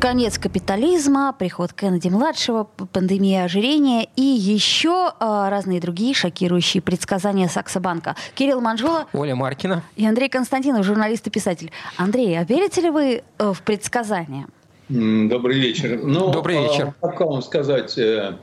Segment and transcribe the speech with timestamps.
[0.00, 8.16] Конец капитализма, приход Кеннеди-младшего, пандемия ожирения и еще э, разные другие шокирующие предсказания Саксобанка.
[8.34, 9.08] Кирилл Манжула.
[9.12, 9.82] Оля Маркина.
[9.96, 11.70] И Андрей Константинов, журналист и писатель.
[11.98, 14.46] Андрей, а верите ли вы э, в предсказания?
[14.88, 16.00] Добрый вечер.
[16.02, 16.94] Ну, Добрый вечер.
[17.02, 18.38] А, как вам сказать, э,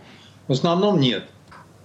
[0.48, 1.24] в основном нет.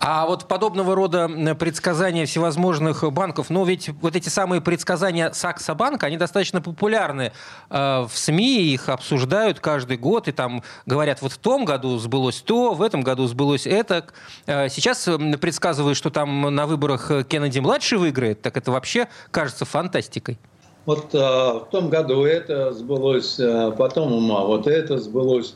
[0.04, 6.08] А вот подобного рода предсказания всевозможных банков, ну ведь вот эти самые предсказания Сакса банка,
[6.08, 7.30] они достаточно популярны
[7.70, 12.40] э, в СМИ, их обсуждают каждый год, и там говорят, вот в том году сбылось
[12.40, 14.06] то, в этом году сбылось это.
[14.46, 15.08] Э, сейчас
[15.40, 20.36] предсказывают, что там на выборах Кеннеди-младший выиграет, так это вообще кажется фантастикой.
[20.84, 23.38] Вот а, в том году это сбылось,
[23.78, 25.54] потом ума, вот это сбылось.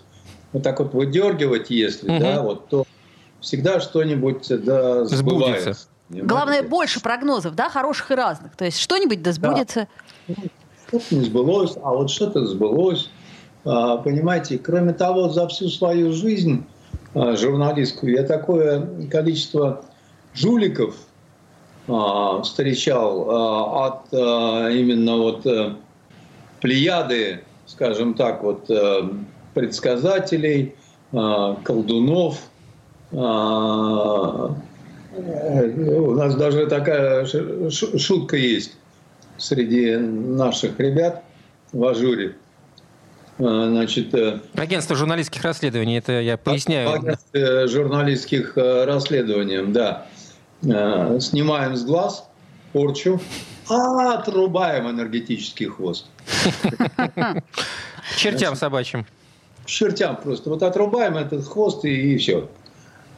[0.52, 2.20] Вот так вот выдергивать, если, угу.
[2.20, 2.86] да, вот то
[3.40, 5.76] всегда что-нибудь да, сбывается.
[6.08, 8.56] Главное, больше прогнозов, да, хороших и разных.
[8.56, 9.88] То есть что-нибудь да сбудется.
[10.28, 10.34] Да.
[10.88, 13.10] Что-то не сбылось, а вот что-то сбылось.
[13.64, 16.64] А, понимаете, кроме того, за всю свою жизнь
[17.14, 19.84] а, журналистскую я такое количество
[20.32, 20.94] жуликов
[21.88, 25.74] а, встречал от именно вот э,
[26.60, 29.08] плеяды, скажем так, вот э,
[29.54, 30.76] предсказателей,
[31.10, 32.38] колдунов–
[33.12, 34.54] у
[36.14, 38.76] нас даже такая шутка есть
[39.38, 41.22] среди наших ребят
[41.72, 42.34] в ажуре.
[43.38, 46.94] А, значит, э, Агентство журналистских расследований, это я поясняю.
[46.94, 50.06] Агентство журналистских э, расследований, да.
[50.62, 52.26] Э, снимаем с глаз
[52.72, 53.20] порчу,
[53.68, 56.06] а отрубаем энергетический хвост.
[58.16, 59.04] Чертям собачьим.
[59.66, 60.48] Чертям просто.
[60.48, 62.48] Вот отрубаем этот хвост и все.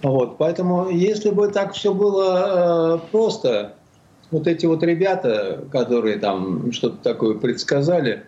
[0.02, 3.74] Вот, поэтому, если бы так все было э, просто,
[4.30, 8.24] вот эти вот ребята, которые там что-то такое предсказали,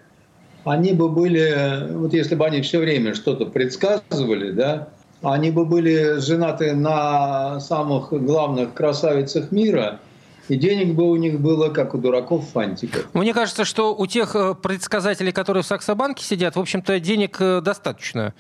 [0.65, 4.89] они бы были, вот если бы они все время что-то предсказывали, да,
[5.23, 10.01] они бы были женаты на самых главных красавицах мира–
[10.51, 13.07] и денег бы у них было, как у дураков, фантиков.
[13.15, 17.61] Мне кажется, что у тех э, предсказателей, которые в Саксобанке сидят, в общем-то, денег э,
[17.61, 18.35] достаточно.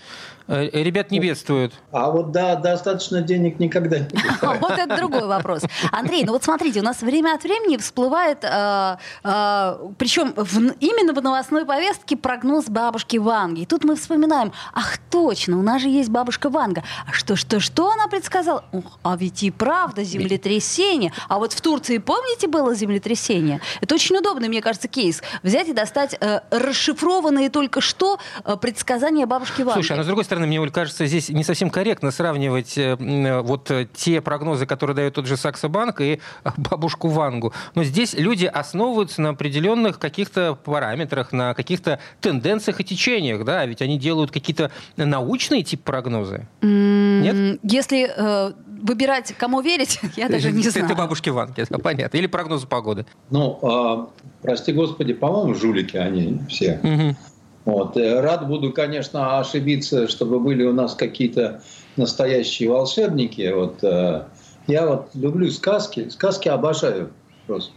[0.50, 1.74] Э, ребят не бедствуют.
[1.92, 4.08] А вот да, достаточно денег никогда не
[4.60, 5.62] Вот это другой вопрос.
[5.92, 10.34] Андрей, ну вот смотрите, у нас время от времени всплывает, причем
[10.80, 13.60] именно в новостной повестке прогноз бабушки Ванги.
[13.60, 16.82] И тут мы вспоминаем, ах, точно, у нас же есть бабушка Ванга.
[17.08, 18.64] А что, что, что она предсказала?
[19.04, 21.12] А ведь и правда землетрясение.
[21.28, 23.60] А вот в Турции помните, было землетрясение?
[23.80, 25.22] Это очень удобный, мне кажется, кейс.
[25.44, 29.74] Взять и достать э, расшифрованные только что э, предсказания бабушки Ванги.
[29.74, 33.40] Слушай, а но с другой стороны, мне кажется, здесь не совсем корректно сравнивать э, э
[33.40, 36.20] вот э, те прогнозы, которые дает тот же Саксо Банк и
[36.56, 37.52] бабушку Вангу.
[37.74, 43.82] Но здесь люди основываются на определенных каких-то параметрах, на каких-то тенденциях и течениях, да, ведь
[43.82, 46.46] они делают какие-то научные тип прогнозы.
[46.60, 47.20] Mm-hmm.
[47.20, 47.60] Нет?
[47.62, 48.52] Если э,
[48.82, 50.88] выбирать, кому верить, я даже не знаю.
[50.88, 52.16] Ты бабушке Ванге, понятно.
[52.16, 53.06] Или прогнозы погоды.
[53.30, 56.80] Ну, э, прости господи, по-моему, жулики они все.
[56.82, 57.16] Угу.
[57.64, 57.96] Вот.
[57.96, 61.62] Э, рад буду, конечно, ошибиться, чтобы были у нас какие-то
[61.96, 63.52] настоящие волшебники.
[63.52, 64.24] Вот, э,
[64.66, 66.08] я вот люблю сказки.
[66.08, 67.10] Сказки обожаю
[67.46, 67.72] просто.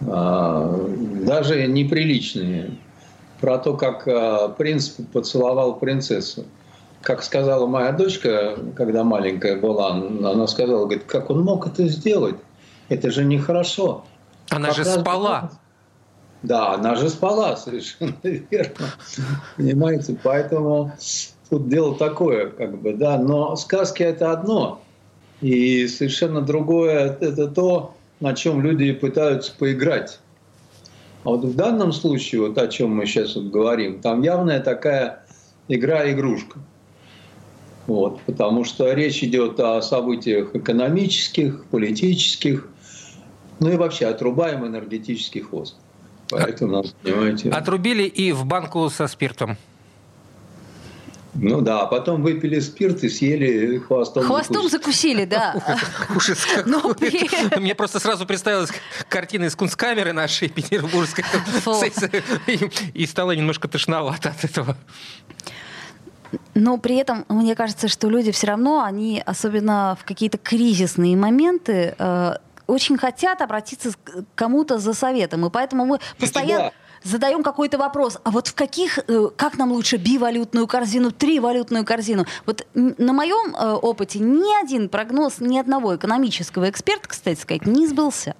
[0.00, 0.86] Э,
[1.26, 2.70] даже неприличные.
[3.40, 6.44] Про то, как э, принц поцеловал принцессу
[7.02, 12.36] как сказала моя дочка, когда маленькая была, она сказала, говорит, как он мог это сделать?
[12.88, 14.04] Это же нехорошо.
[14.50, 15.50] Она как же спала.
[16.42, 18.86] Да, она же спала, совершенно верно.
[19.56, 20.92] Понимаете, поэтому
[21.50, 23.18] тут дело такое, как бы, да.
[23.18, 24.80] Но сказки это одно,
[25.40, 30.20] и совершенно другое это то, на чем люди пытаются поиграть.
[31.24, 35.24] А вот в данном случае, вот о чем мы сейчас вот говорим, там явная такая
[35.68, 36.60] игра-игрушка.
[37.86, 42.68] Вот, потому что речь идет о событиях экономических, политических,
[43.60, 45.76] ну и вообще отрубаем энергетический хвост.
[46.30, 47.50] Поэтому, понимаете...
[47.50, 49.56] Отрубили и в банку со спиртом.
[51.40, 54.24] Ну да, а потом выпили спирт и съели хвостом.
[54.24, 55.54] Хвостом закусили, да.
[56.16, 57.60] Ужас какой.
[57.60, 58.70] Мне просто сразу представилась
[59.08, 61.24] картина из кунсткамеры нашей петербургской.
[62.94, 64.76] И стало немножко тошновато от этого.
[66.54, 71.94] Но при этом, мне кажется, что люди все равно, они, особенно в какие-то кризисные моменты,
[71.96, 72.34] э,
[72.68, 75.44] очень хотят обратиться к кому-то за советом.
[75.46, 76.72] И поэтому мы постоянно
[77.02, 82.26] задаем какой-то вопрос, а вот в каких, э, как нам лучше бивалютную корзину, тривалютную корзину?
[82.44, 87.86] Вот на моем э, опыте ни один прогноз ни одного экономического эксперта, кстати сказать, не
[87.86, 88.34] сбылся.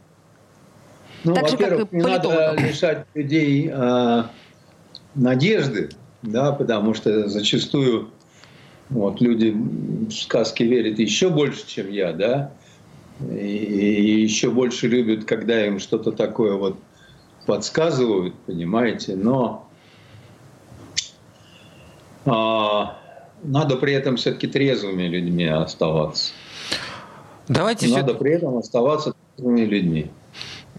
[1.24, 4.22] Ну, так же, как и не надо лишать людей э,
[5.14, 5.90] надежды,
[6.22, 8.10] да, потому что зачастую
[8.90, 12.52] вот, люди в сказки верят еще больше, чем я, да,
[13.20, 16.76] и, и еще больше любят, когда им что-то такое вот
[17.46, 19.68] подсказывают, понимаете, но
[22.26, 22.98] а,
[23.42, 26.32] надо при этом все-таки трезвыми людьми оставаться.
[27.48, 28.18] Давайте надо все...
[28.18, 30.10] при этом оставаться трезвыми людьми.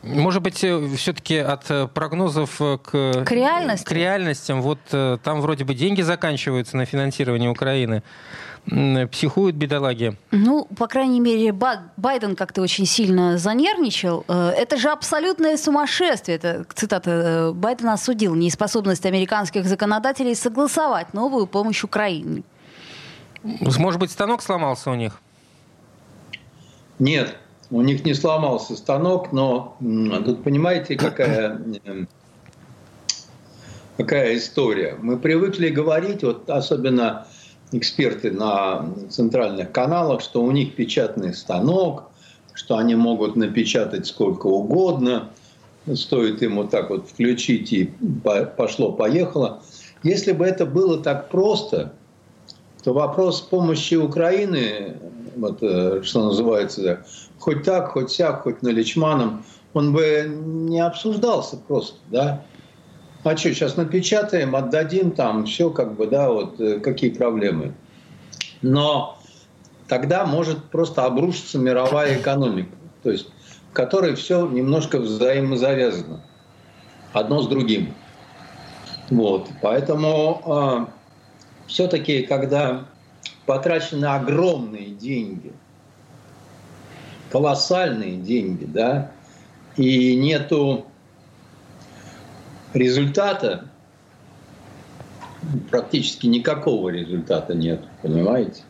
[0.02, 3.86] Может быть, э, все-таки от э, прогнозов э, к, к, реальности.
[3.86, 4.62] к реальностям.
[4.62, 8.04] Вот там вроде бы деньги заканчиваются на финансирование Украины.
[9.12, 10.18] Психуют бедолаги?
[10.32, 11.54] Ну, по крайней мере,
[11.98, 14.26] Байден как-то очень сильно занервничал.
[14.28, 16.36] Это же абсолютное сумасшествие.
[16.36, 22.44] Это цитата Байдена осудил неспособность американских законодателей согласовать новую помощь Украине.
[23.44, 25.20] Может быть, станок сломался у них?
[27.00, 27.38] Нет,
[27.72, 29.78] у них не сломался станок, но
[30.26, 31.62] тут понимаете, какая,
[33.98, 34.98] какая история.
[35.00, 37.28] Мы привыкли говорить, вот особенно
[37.72, 42.10] эксперты на центральных каналах, что у них печатный станок,
[42.54, 45.30] что они могут напечатать сколько угодно,
[45.94, 47.94] стоит им вот так вот включить и
[48.58, 49.62] пошло-поехало.
[50.04, 51.94] Если бы это было так просто,
[52.90, 54.98] то вопрос помощи Украины,
[55.36, 57.06] вот, э, что называется,
[57.38, 59.46] хоть так, хоть сяк, хоть наличманом,
[59.76, 62.44] он бы не обсуждался просто, да.
[63.24, 67.76] А что, сейчас напечатаем, отдадим там, все как бы, да, вот э, какие проблемы.
[68.64, 69.20] Но
[69.88, 73.28] тогда может просто обрушиться мировая экономика, то есть
[73.70, 76.24] в которой все немножко взаимозавязано,
[77.14, 77.94] одно с другим.
[79.12, 80.90] Вот, поэтому а,
[81.70, 82.86] все-таки, когда
[83.46, 85.54] потрачены огромные деньги–
[87.30, 89.12] колоссальные деньги, да,
[89.78, 90.86] и нету
[92.74, 93.66] результата,
[95.70, 98.64] практически никакого результата нет, понимаете?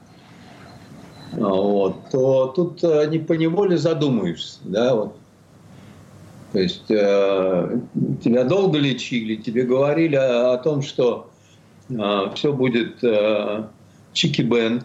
[1.31, 5.15] Вот, то тут э, не по неволе задумаешься, да, вот.
[6.51, 7.79] То есть э,
[8.23, 11.28] тебя долго лечили, тебе говорили о, о том, что
[11.89, 13.63] все будет э,
[14.13, 14.83] чики-бен,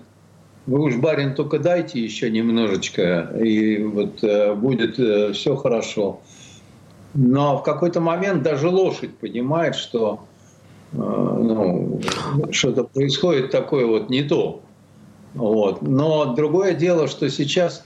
[0.67, 6.21] вы уж, барин, только дайте еще немножечко, и вот э, будет э, все хорошо.
[7.13, 10.25] Но в какой-то момент даже лошадь понимает, что
[10.93, 12.01] ну,
[12.51, 14.63] что-то происходит такое вот не то.
[15.35, 15.83] Вот.
[15.83, 17.85] Но другое дело, что сейчас,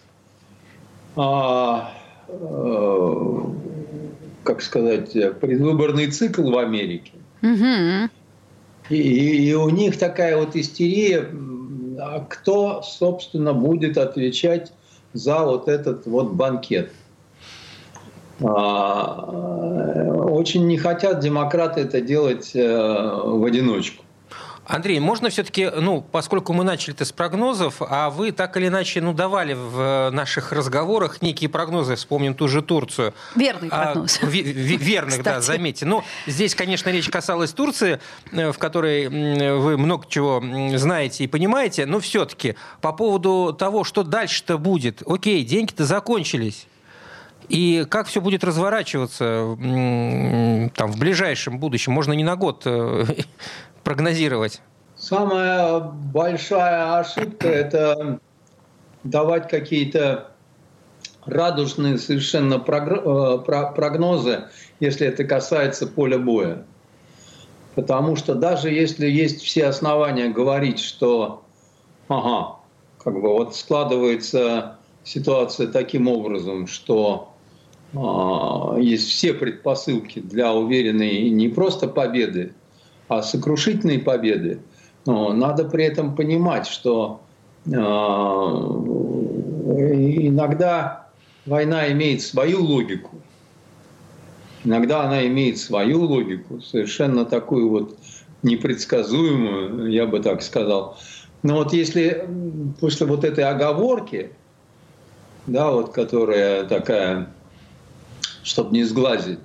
[1.16, 1.92] а,
[2.28, 3.52] а,
[4.44, 7.12] как сказать, предвыборный цикл в Америке.
[7.42, 8.10] Угу.
[8.90, 11.28] И, и у них такая вот истерия
[12.00, 14.72] а кто, собственно, будет отвечать
[15.12, 16.92] за вот этот вот банкет.
[18.40, 19.14] А,
[20.30, 22.60] очень не хотят демократы это делать э,
[23.24, 24.04] в одиночку.
[24.68, 29.00] Андрей, можно все-таки, ну, поскольку мы начали это с прогнозов, а вы так или иначе,
[29.00, 33.14] ну, давали в наших разговорах некие прогнозы, вспомним ту же Турцию.
[33.34, 34.20] Верный а, прогноз.
[34.22, 35.86] А, верных, да, заметьте.
[35.86, 37.98] Но здесь, конечно, речь касалась Турции,
[38.30, 40.42] э, в которой вы много чего
[40.76, 45.02] знаете и понимаете, но все-таки по поводу того, что дальше-то будет.
[45.06, 46.66] Окей, деньги-то закончились.
[47.48, 49.56] И как все будет разворачиваться
[50.74, 53.04] там, в ближайшем будущем, можно не на год э,
[53.84, 54.60] прогнозировать?
[54.96, 58.18] Самая большая ошибка– это
[59.04, 60.32] давать какие-то
[61.24, 64.44] радужные совершенно э, прогнозы,
[64.80, 66.64] если это касается поля боя.
[67.74, 71.44] Потому что даже если есть все основания говорить, что
[72.08, 72.56] ага,
[73.02, 74.77] как бы вот складывается
[75.08, 77.32] ситуация таким образом, что
[77.94, 82.52] а, есть все предпосылки для уверенной не просто победы,
[83.08, 84.60] а сокрушительной победы,
[85.06, 87.22] но надо при этом понимать, что
[87.64, 87.70] э,
[90.26, 91.08] иногда
[91.46, 93.16] война имеет свою логику,
[94.64, 97.96] иногда она имеет свою логику, совершенно такую вот
[98.42, 100.98] непредсказуемую, я бы так сказал.
[101.42, 102.28] Но вот если
[102.78, 104.32] после вот этой оговорки,
[105.48, 107.28] да, вот которая такая,
[108.42, 109.40] чтобы не сглазить,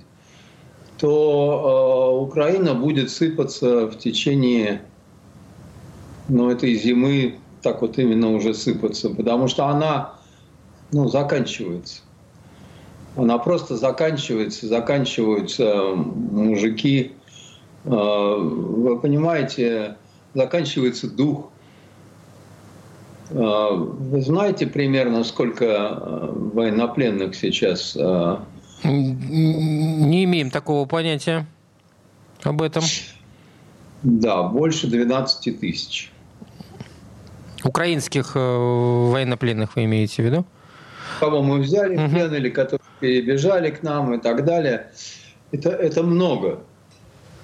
[0.98, 4.82] то э, Украина будет сыпаться в течение
[6.28, 10.14] ну, этой зимы, так вот именно уже сыпаться, потому что она
[10.92, 12.02] ну, заканчивается.
[13.16, 17.12] она просто заканчивается, заканчиваются мужики,
[17.84, 19.96] э, вы понимаете,
[20.34, 21.50] заканчивается дух.
[23.30, 27.96] Э, вы знаете примерно, сколько э, военнопленных сейчас?
[28.84, 31.46] Не имеем такого понятия
[32.42, 32.82] об этом.
[34.02, 36.12] Да, больше 12 тысяч.
[37.64, 40.44] Украинских военнопленных вы имеете в виду?
[41.18, 44.90] Кого мы взяли в плен или которые перебежали к нам и так далее.
[45.52, 46.60] Это, это много.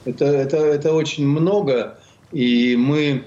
[0.04, 1.98] Это, это, это очень много.
[2.32, 3.24] И мы,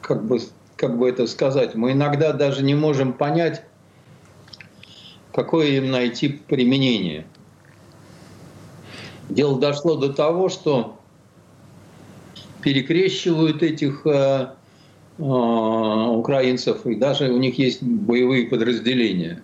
[0.00, 0.40] как бы,
[0.78, 3.64] как бы это сказать, мы иногда даже не можем понять,
[5.34, 7.26] какое им найти применение.
[9.28, 11.00] Дело дошло до того, что
[12.62, 14.54] перекрещивают этих э,
[15.18, 19.42] э, украинцев, и даже у них есть боевые подразделения.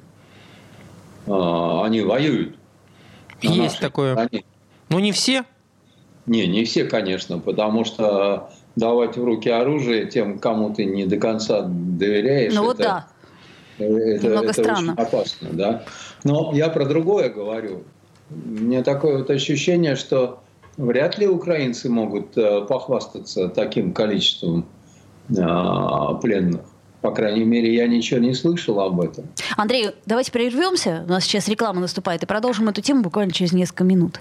[1.27, 2.57] А, они воюют.
[3.43, 4.15] Есть такое.
[4.15, 4.45] Стороне.
[4.89, 5.45] Ну, не все?
[6.27, 11.17] Не, не все, конечно, потому что давать в руки оружие тем, кому ты не до
[11.17, 13.07] конца доверяешь, ну, вот да.
[13.79, 14.93] это, Немного это странно.
[14.93, 15.49] очень опасно.
[15.53, 15.85] Да?
[16.25, 17.85] Но я про другое говорю.
[18.31, 20.41] У меня такое вот ощущение, что
[20.77, 24.67] вряд ли украинцы могут э, похвастаться таким количеством
[25.39, 26.63] а, пленных.
[27.01, 29.29] По крайней мере, я ничего не слышал об этом.
[29.59, 31.05] Андрей, давайте прервемся.
[31.07, 32.23] У нас сейчас реклама наступает.
[32.23, 34.21] И продолжим эту тему буквально через несколько минут.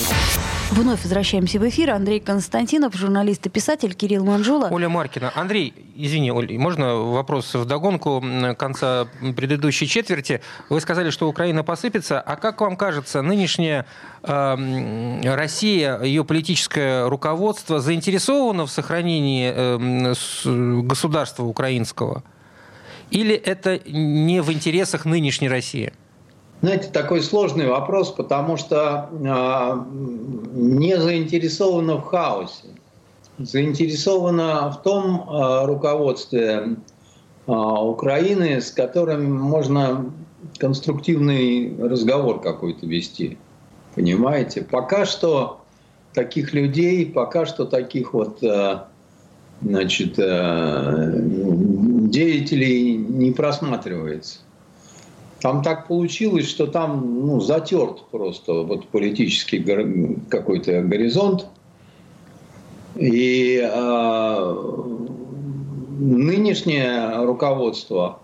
[0.71, 1.91] Вновь возвращаемся в эфир.
[1.91, 4.69] Андрей Константинов, журналист и писатель Кирилл Манжула.
[4.71, 5.29] Оля Маркина.
[5.35, 8.23] Андрей, извини, Оль, можно вопрос в догонку
[8.57, 10.39] конца предыдущей четверти?
[10.69, 12.21] Вы сказали, что Украина посыпется.
[12.21, 13.85] А как вам кажется, нынешняя
[14.23, 22.23] э, Россия, ее политическое руководство заинтересовано в сохранении э, государства украинского?
[23.09, 25.91] Или это не в интересах нынешней России?
[26.61, 29.79] Знаете, такой сложный вопрос, потому что э,
[30.53, 32.67] не заинтересовано в хаосе.
[33.39, 36.77] Заинтересовано в том э, руководстве
[37.47, 40.11] э, Украины, с которым можно
[40.59, 43.39] конструктивный разговор какой-то вести.
[43.95, 44.61] Понимаете?
[44.61, 45.61] Пока что
[46.13, 48.81] таких людей, пока что таких вот э,
[49.63, 54.39] значит, э, деятелей не просматривается.
[55.41, 59.59] Там так получилось, что там ну, затерт просто вот политический
[60.29, 61.47] какой-то горизонт.
[62.95, 64.55] И э,
[65.99, 68.19] нынешнее руководство,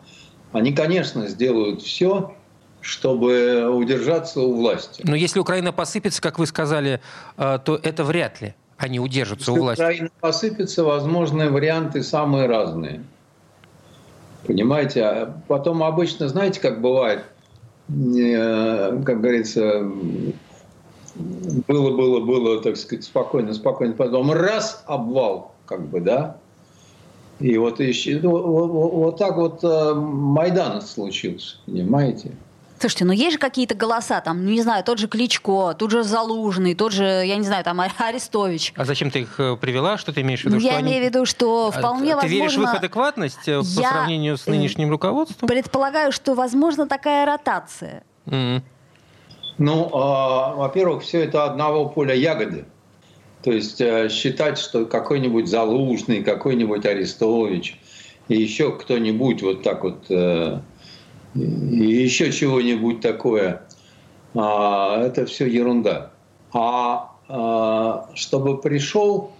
[0.51, 2.35] они, конечно, сделают все,
[2.81, 5.01] чтобы удержаться у власти.
[5.03, 7.01] Но если Украина посыпется, как вы сказали,
[7.37, 9.81] э, то это вряд ли они удержатся если у власти.
[9.81, 13.01] Если Украина посыпется, возможны варианты самые разные.
[14.47, 15.03] Понимаете?
[15.03, 17.25] А потом обычно, знаете, как бывает,
[17.87, 19.83] как говорится,
[21.67, 26.37] было, было, было, так сказать, спокойно, спокойно, потом раз обвал, как бы, да,
[27.39, 32.31] и вот, еще, вот, вот, вот так вот э, Майдан случился, понимаете?
[32.79, 36.03] Слушайте, ну есть же какие-то голоса, там, ну, не знаю, тот же Кличко, тот же
[36.03, 38.73] Залужный, тот же, я не знаю, там, Арестович.
[38.75, 39.97] А зачем ты их э, привела?
[39.97, 40.57] Что ты имеешь в виду?
[40.57, 40.91] Я они...
[40.91, 42.21] имею в виду, что а вполне а, возможно...
[42.21, 45.47] Ты веришь в их адекватность э, по сравнению с нынешним руководством?
[45.47, 48.03] предполагаю, что возможно такая ротация.
[48.25, 48.61] Mm.
[49.57, 52.65] Ну, э, во-первых, все это одного поля ягоды.
[53.43, 57.79] То есть э, считать, что какой-нибудь Залужный, какой-нибудь Арестович
[58.27, 60.05] и еще кто-нибудь вот так вот...
[60.09, 60.59] Э,
[61.37, 63.61] и еще чего-нибудь такое,
[64.35, 66.11] а, это все ерунда.
[66.53, 69.31] А, а чтобы пришел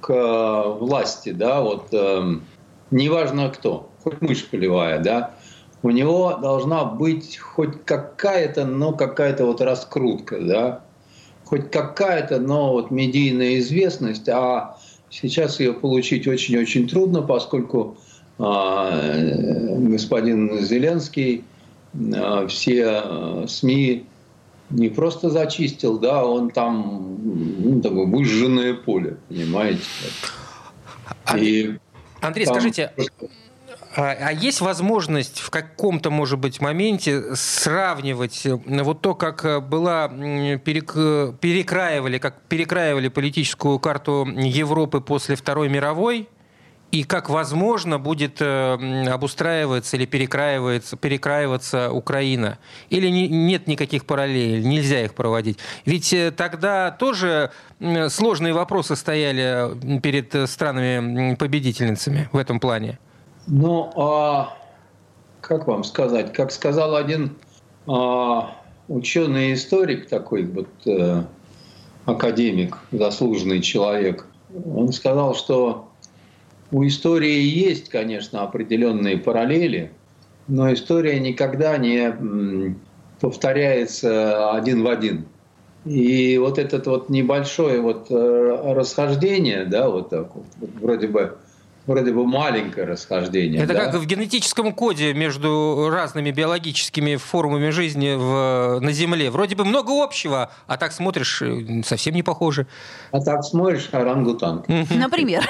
[0.00, 2.44] к власти, да, вот эм,
[2.90, 5.34] неважно кто, хоть мышь полевая, да,
[5.82, 10.84] у него должна быть хоть какая-то, но какая-то вот раскрутка, да,
[11.44, 14.78] хоть какая-то, но вот медийная известность, а
[15.10, 17.96] сейчас ее получить очень-очень трудно, поскольку
[18.38, 21.44] господин Зеленский
[22.14, 24.06] а, все а, СМИ
[24.70, 27.16] не просто зачистил, да, он там
[27.58, 29.80] ну, такое выжженное поле, понимаете.
[31.36, 31.78] И
[32.20, 32.54] Андрей, там...
[32.54, 32.92] скажите,
[33.96, 39.60] А, а есть возможность в каком-то, может быть, моменте сравнивать э, вот то, как э,
[39.60, 40.92] была перек...
[41.40, 46.28] перекраивали, как перекраивали политическую карту Европы после Второй мировой,
[46.90, 52.58] и как возможно будет э, обустраиваться или перекраиваться, перекраиваться Украина?
[52.88, 55.58] Или не, нет никаких параллелей, нельзя их проводить?
[55.84, 57.50] Ведь э, тогда тоже
[58.08, 62.98] сложные вопросы стояли перед странами-победительницами в этом плане.
[63.46, 64.54] Ну, а
[65.40, 66.32] как вам сказать?
[66.32, 67.36] Как сказал один
[67.86, 68.54] а,
[68.88, 71.24] ученый-историк, такой вот а,
[72.04, 74.26] академик, заслуженный человек,
[74.66, 75.87] он сказал, что
[76.70, 79.92] у истории есть, конечно, определенные параллели,
[80.48, 82.76] но история никогда не
[83.20, 85.26] повторяется один в один.
[85.84, 90.44] И вот это вот небольшое вот э, расхождение, да, вот так вот,
[90.80, 91.38] вроде бы
[91.86, 93.62] вроде бы маленькое расхождение.
[93.62, 93.86] Это да?
[93.86, 99.30] как в генетическом коде между разными биологическими формами жизни в, на Земле.
[99.30, 102.66] Вроде бы много общего, а так смотришь, э, совсем не похоже.
[103.10, 104.66] А так смотришь, орангутанг.
[104.68, 105.48] Например.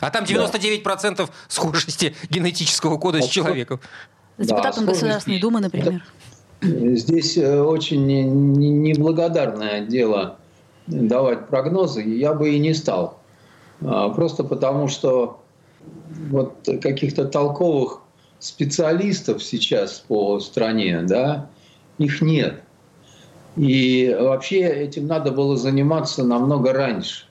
[0.00, 1.28] А там 99% да.
[1.48, 3.80] схожести генетического кода а с человеком.
[4.38, 6.02] С депутатом да, Государственной Думы, например.
[6.62, 10.38] Здесь э, очень неблагодарное дело
[10.86, 12.02] давать прогнозы.
[12.02, 13.18] Я бы и не стал.
[13.82, 15.42] А, просто потому, что
[16.30, 18.00] вот каких-то толковых
[18.38, 21.50] специалистов сейчас по стране, да,
[21.98, 22.62] их нет.
[23.56, 27.26] И вообще этим надо было заниматься намного раньше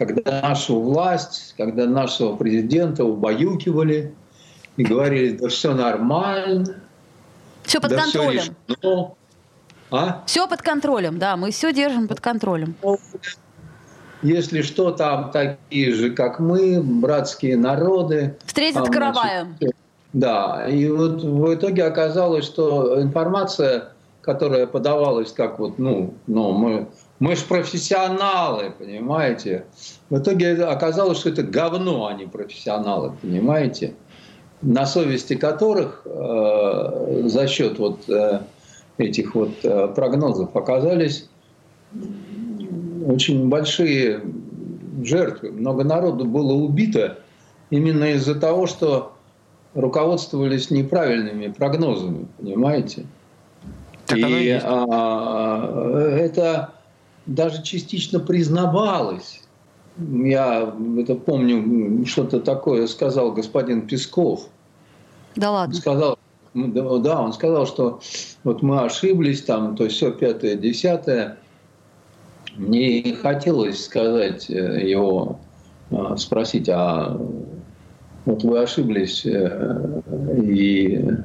[0.00, 4.14] когда нашу власть, когда нашего президента убаюкивали
[4.78, 6.76] и говорили, да все нормально.
[7.64, 8.42] Все под да контролем.
[8.66, 9.14] Все,
[9.90, 10.22] а?
[10.24, 12.76] все под контролем, да, мы все держим под контролем.
[14.22, 18.38] Если что, там такие же, как мы, братские народы.
[18.46, 19.56] Встретят там, караваем.
[20.14, 23.92] да, и вот в итоге оказалось, что информация,
[24.22, 26.88] которая подавалась как вот, ну, ну мы
[27.20, 29.66] мы же профессионалы, понимаете?
[30.08, 33.94] В итоге оказалось, что это говно, а не профессионалы, понимаете?
[34.62, 38.40] На совести которых э, за счет вот э,
[38.96, 41.28] этих вот э, прогнозов оказались
[43.06, 44.22] очень большие
[45.02, 45.52] жертвы.
[45.52, 47.18] Много народу было убито
[47.68, 49.12] именно из-за того, что
[49.74, 53.06] руководствовались неправильными прогнозами, понимаете?
[54.06, 56.72] Так и а, это
[57.30, 59.40] даже частично признавалось.
[59.98, 64.48] Я это помню, что-то такое сказал господин Песков.
[65.36, 65.74] Да ладно.
[65.74, 66.18] Сказал,
[66.54, 68.00] да, он сказал, что
[68.42, 71.38] вот мы ошиблись, там, то есть все пятое, десятое.
[72.56, 75.38] Мне хотелось сказать э, его,
[75.90, 77.16] э, спросить, а
[78.24, 80.02] вот вы ошиблись, э,
[80.42, 81.16] и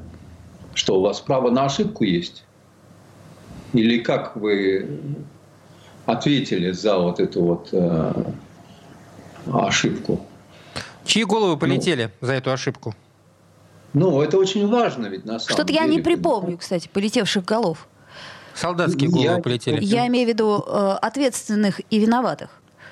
[0.76, 2.46] что, у вас право на ошибку есть?
[3.74, 5.00] Или как вы
[6.06, 8.14] ответили за вот эту вот э,
[9.52, 10.26] ошибку.
[11.06, 12.96] Чьи головы полетели ну, за эту ошибку?
[13.94, 15.80] Ну, это очень важно ведь на самом Что-то деле.
[15.80, 17.88] Что-то я не припомню, кстати, полетевших голов.
[18.54, 19.84] Солдатские головы я, полетели.
[19.84, 22.50] Я имею в виду э, ответственных и виноватых.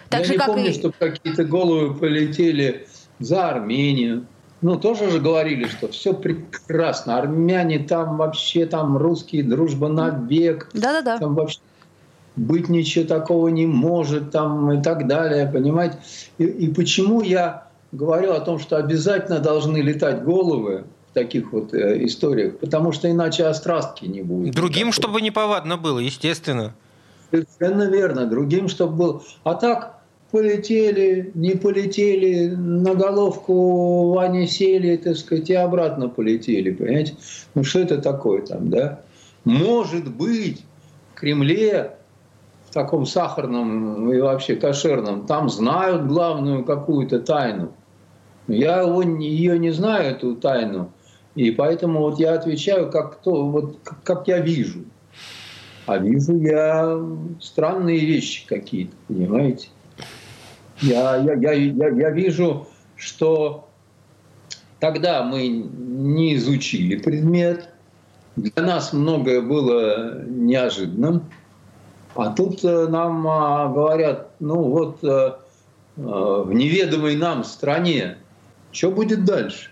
[0.10, 0.74] Так я же, не как помню, и...
[0.74, 2.88] чтобы какие-то головы полетели
[3.20, 4.26] за Армению.
[4.62, 7.18] Ну, тоже же говорили, что все прекрасно.
[7.18, 10.70] Армяне там вообще, там русские, дружба на век.
[10.74, 11.18] Да-да-да.
[11.18, 11.60] Там вообще
[12.36, 15.98] быть ничего такого не может там и так далее, понимаете?
[16.38, 21.74] И, и почему я говорю о том, что обязательно должны летать головы в таких вот
[21.74, 22.58] э, историях?
[22.58, 24.56] Потому что иначе острастки не будет.
[24.56, 24.94] Другим, никакой.
[24.94, 26.74] чтобы не повадно было, естественно.
[27.32, 29.24] Совершенно верно, другим, чтобы было.
[29.44, 30.00] А так
[30.32, 37.16] полетели, не полетели, на головку Вани сели, так сказать, и обратно полетели, понимаете?
[37.54, 39.02] Ну что это такое там, да?
[39.44, 40.64] Может быть,
[41.14, 41.92] в Кремле
[42.74, 47.74] таком сахарном и вообще кошерном, там знают главную какую-то тайну.
[48.48, 50.92] Я его, ее не знаю, эту тайну,
[51.36, 54.84] и поэтому вот я отвечаю, как, то, вот, как я вижу.
[55.86, 57.00] А вижу я
[57.42, 59.70] странные вещи какие-то, понимаете?
[60.82, 63.70] Я, я, я, я, я вижу, что
[64.80, 67.70] тогда мы не изучили предмет,
[68.36, 71.24] для нас многое было неожиданным,
[72.16, 75.34] а тут э, нам а, говорят, ну вот э, э,
[75.98, 78.18] в неведомой нам стране,
[78.72, 79.70] что будет дальше?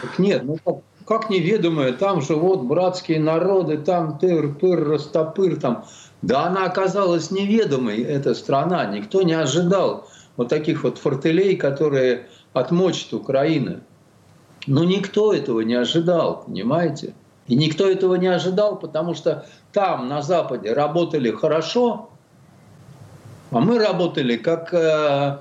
[0.00, 5.84] Так нет, ну как, как неведомое, там же вот братские народы, там тыр-пыр, растопыр, там.
[6.22, 8.86] Да она оказалась неведомой, эта страна.
[8.86, 13.80] Никто не ожидал вот таких вот фортелей, которые отмочат Украину.
[14.66, 17.14] Но никто этого не ожидал, понимаете?
[17.48, 22.10] И никто этого не ожидал, потому что там, на Западе, работали хорошо,
[23.52, 25.38] а мы работали как э,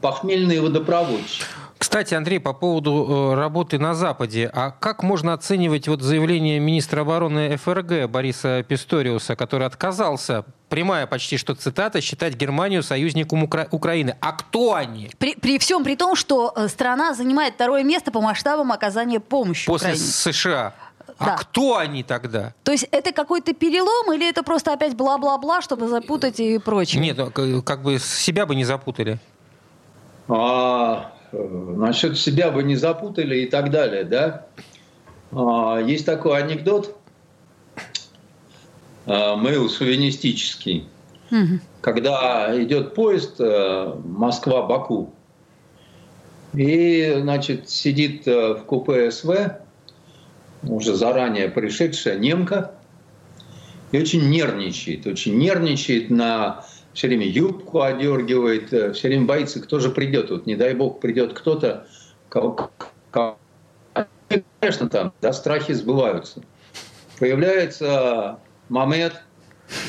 [0.00, 1.44] похмельные водопроводчики.
[1.78, 7.00] Кстати, Андрей, по поводу э, работы на Западе, а как можно оценивать вот заявление министра
[7.00, 14.16] обороны ФРГ Бориса Писториуса, который отказался, прямая почти что цитата, считать Германию союзником Укра- Украины?
[14.20, 15.10] А кто они?
[15.18, 19.66] При, при всем при том, что э, страна занимает второе место по масштабам оказания помощи
[19.66, 20.06] После Украине.
[20.06, 20.74] США.
[21.22, 21.36] А Да.
[21.36, 22.52] кто они тогда?
[22.64, 27.00] То есть это какой-то перелом или это просто опять бла-бла-бла, чтобы запутать и прочее?
[27.00, 29.18] Нет, ну, как бы себя бы не запутали.
[30.28, 31.36] А э,
[31.76, 34.46] насчет себя бы не запутали и так далее, да?
[35.30, 36.96] А, есть такой анекдот,
[39.06, 40.88] а, мейл шовинистический,
[41.30, 41.60] Мгм.
[41.80, 45.12] когда идет поезд э, Москва-Баку,
[46.54, 49.61] и, значит, сидит э, в купе СВ
[50.62, 52.74] уже заранее пришедшая немка
[53.90, 59.80] и очень нервничает, очень нервничает на все время юбку одергивает, э, все время боится, кто
[59.80, 60.30] же придет.
[60.30, 61.86] Вот не дай бог придет кто-то,
[64.60, 66.42] конечно, там да, страхи сбываются.
[67.18, 69.22] Появляется Мамед,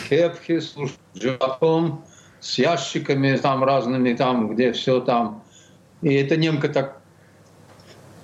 [0.10, 0.76] кепки с
[1.16, 2.06] животом,
[2.40, 5.44] с ящиками там разными, там, где все там.
[6.02, 7.02] И эта немка так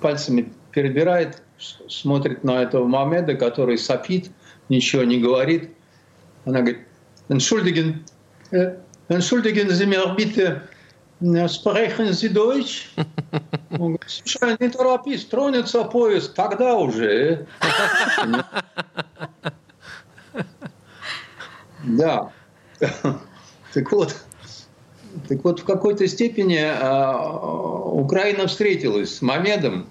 [0.00, 1.42] пальцами перебирает,
[1.88, 4.30] смотрит на этого Мамеда, который сопит,
[4.68, 5.70] ничего не говорит.
[6.44, 6.86] Она говорит,
[9.70, 10.62] Sie mir bitte,
[11.20, 12.88] äh, sprechen Sie Deutsch?
[13.70, 17.46] Он говорит, слушай, не торопись, тронется поезд, тогда уже.
[17.62, 18.42] э».
[21.84, 22.30] Да.
[23.72, 24.16] Так вот,
[25.28, 27.16] так вот, в какой-то степени а,
[27.92, 29.86] Украина встретилась с Мамедом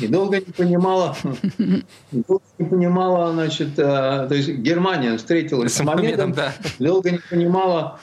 [0.00, 1.16] и долго не понимала,
[2.12, 6.54] долго не понимала, значит, а, то есть Германия встретилась с, Мамедом, да.
[6.78, 8.00] долго не понимала,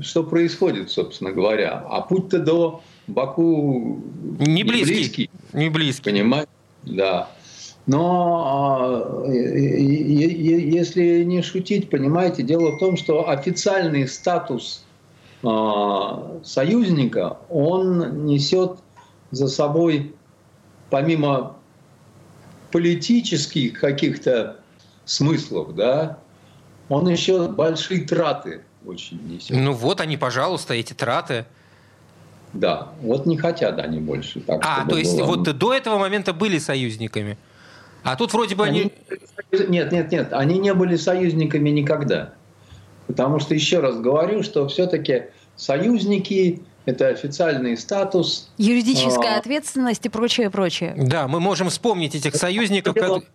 [0.00, 1.84] что происходит, собственно говоря.
[1.88, 4.02] А путь-то до Баку
[4.38, 5.30] Не близкий.
[5.52, 6.10] Не близкий.
[6.10, 6.48] Понимаете?
[6.84, 7.28] Да.
[7.86, 14.84] Но а, если не шутить, понимаете, дело в том, что официальный статус
[15.42, 18.78] а, союзника, он несет
[19.32, 20.14] за собой,
[20.92, 21.56] помимо
[22.70, 24.58] политических каких-то
[25.06, 26.18] смыслов, да,
[26.90, 29.56] он еще большие траты очень несет.
[29.56, 31.46] Ну вот они, пожалуйста, эти траты.
[32.52, 34.40] Да, вот не хотят они больше.
[34.42, 35.24] Так, А, то есть было.
[35.28, 37.38] вот до этого момента были союзниками.
[38.04, 38.92] А тут вроде бы они...
[39.50, 42.34] Они- Нет, нет, нет, они не были союзниками никогда.
[43.06, 45.24] Потому что, еще раз говорю, что все-таки
[45.56, 48.50] союзники– это официальный статус.
[48.58, 49.38] Юридическая А.
[49.38, 50.94] ответственность и прочее, прочее.
[50.96, 52.94] Да, мы можем вспомнить этих союзников.
[52.94, 53.28] Дело- как-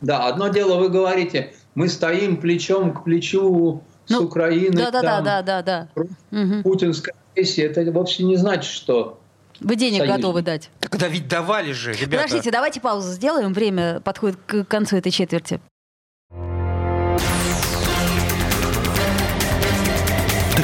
[0.00, 5.02] Да, одно дело вы говорите, мы стоим плечом к плечу с Ну, Украиной, Да, да,
[5.02, 5.88] да, там, да, да, да.
[5.94, 6.62] против Мгм.
[6.62, 7.62] путинской агрессии.
[7.62, 9.20] Это вовсе не значит, что
[9.60, 10.16] Вы денег Союзники.
[10.16, 10.70] готовы дать.
[10.80, 12.24] Так да ведь давали же, ребята.
[12.24, 13.52] Подождите, давайте паузу сделаем.
[13.52, 15.60] Время подходит к концу этой четверти.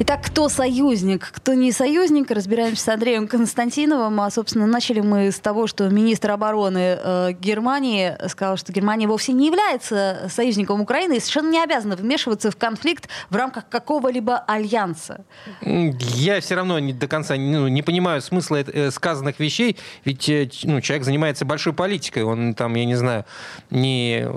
[0.00, 4.20] Итак, кто союзник, кто не союзник, разбираемся с Андреем Константиновым.
[4.20, 9.32] А, собственно, начали мы с того, что министр обороны э, Германии сказал, что Германия вовсе
[9.32, 15.24] не является союзником Украины и совершенно не обязана вмешиваться в конфликт в рамках какого-либо альянса.
[15.62, 20.48] Я все равно не до конца ну, не понимаю смысла э, сказанных вещей, ведь э,
[20.62, 23.24] ну, человек занимается большой политикой, он там, я не знаю,
[23.70, 24.32] не э,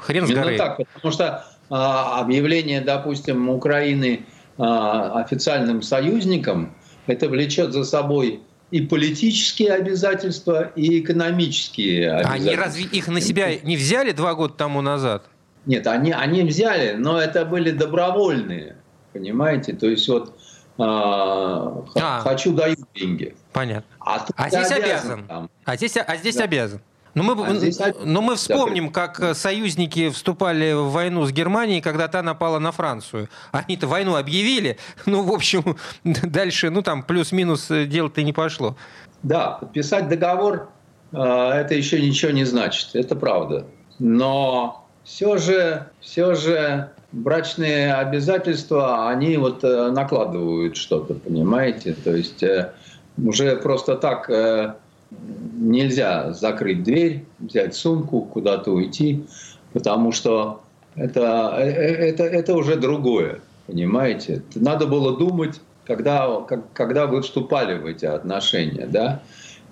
[0.00, 0.58] хрен с Именно горы.
[0.58, 4.26] так, потому что а, объявление, допустим, Украины
[4.64, 6.74] официальным союзником,
[7.06, 12.50] это влечет за собой и политические обязательства, и экономические обязательства.
[12.52, 15.24] Они разве их на себя не взяли два года тому назад?
[15.66, 18.76] Нет, они, они взяли, но это были добровольные,
[19.12, 19.72] понимаете?
[19.72, 20.36] То есть вот
[20.78, 22.20] а, х- А.
[22.22, 23.34] хочу даю деньги.
[23.52, 23.84] Понятно.
[24.00, 25.26] А, А здесь обязан.
[25.26, 25.50] там.
[25.64, 26.44] А здесь, а здесь Да.
[26.44, 26.80] обязан.
[27.14, 28.12] Но мы, А здесь обязан.
[28.12, 32.72] но мы вспомним, как э, союзники вступали в войну с Германией, когда та напала на
[32.72, 33.28] Францию.
[33.52, 38.76] Они-то войну объявили, ну, в общем, дальше, ну, там, плюс-минус э, дело-то не пошло.
[39.22, 40.68] Да, подписать договор
[41.12, 43.66] а, это еще ничего не значит, это правда.
[43.98, 51.94] Но все же, все же брачные обязательства, они вот э, накладывают что-то, понимаете?
[51.94, 52.72] То есть э,
[53.18, 54.74] уже просто так э,
[55.10, 59.24] нельзя закрыть дверь, взять сумку, куда-то уйти,
[59.72, 60.62] потому что
[60.94, 64.42] это, это, это уже другое, понимаете?
[64.54, 66.28] Надо было думать, когда,
[66.72, 69.22] когда вы вступали в эти отношения, да?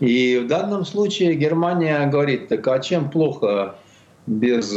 [0.01, 3.75] И в данном случае Германия говорит, так а чем плохо
[4.27, 4.75] без...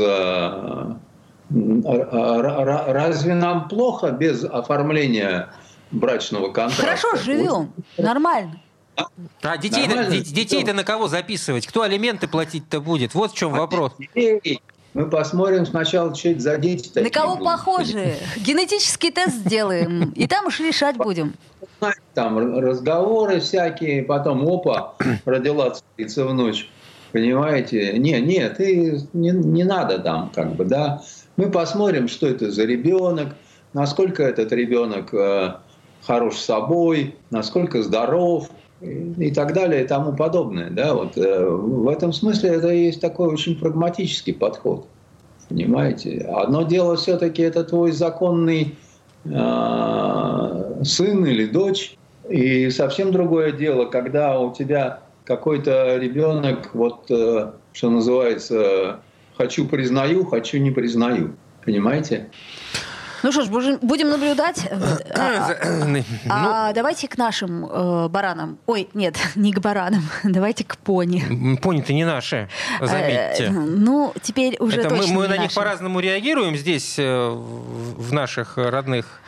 [1.54, 5.50] Разве нам плохо без оформления
[5.92, 6.82] брачного контракта?
[6.82, 8.60] Хорошо, живем, нормально.
[9.42, 11.66] А детей-то, детей-то на кого записывать?
[11.68, 13.14] Кто алименты платить-то будет?
[13.14, 13.94] Вот в чем вопрос.
[14.94, 17.46] Мы посмотрим сначала, что это за дети На кого будут.
[17.46, 18.16] похожи?
[18.36, 21.34] Генетический тест сделаем, и там уж решать будем.
[22.14, 26.70] Там разговоры всякие, потом опа, родила царица в ночь.
[27.14, 27.94] Понимаете?
[27.98, 31.02] Не, нет, ты не, не надо там, как бы, да.
[31.38, 33.36] Мы посмотрим, что это за ребенок,
[33.74, 35.56] насколько этот ребенок э,
[36.06, 38.50] хорош собой, насколько здоров,
[38.82, 40.70] и так далее и тому подобное.
[40.70, 40.94] Да?
[40.94, 44.88] Вот, э, в этом смысле это есть такой очень прагматический подход.
[45.50, 46.28] Понимаете?
[46.34, 48.76] Одно дело все-таки это твой законный
[49.26, 51.98] э, сын или дочь,
[52.30, 59.00] и совсем другое дело, когда у тебя какой-то ребенок, вот, э, что называется,
[59.38, 61.36] хочу признаю, хочу не признаю.
[61.64, 62.30] Понимаете?
[63.24, 63.48] Ну что ж,
[63.82, 64.68] будем наблюдать.
[65.16, 65.56] А,
[66.30, 68.58] а, а давайте к нашим э, баранам.
[68.66, 70.04] Ой, нет, не к баранам.
[70.24, 71.58] Давайте к пони.
[71.62, 73.46] Пони-то не наши, заметьте.
[73.46, 78.14] Э, ну, теперь уже Это точно мы, мы на них по-разному реагируем здесь, э, в
[78.14, 79.22] наших родных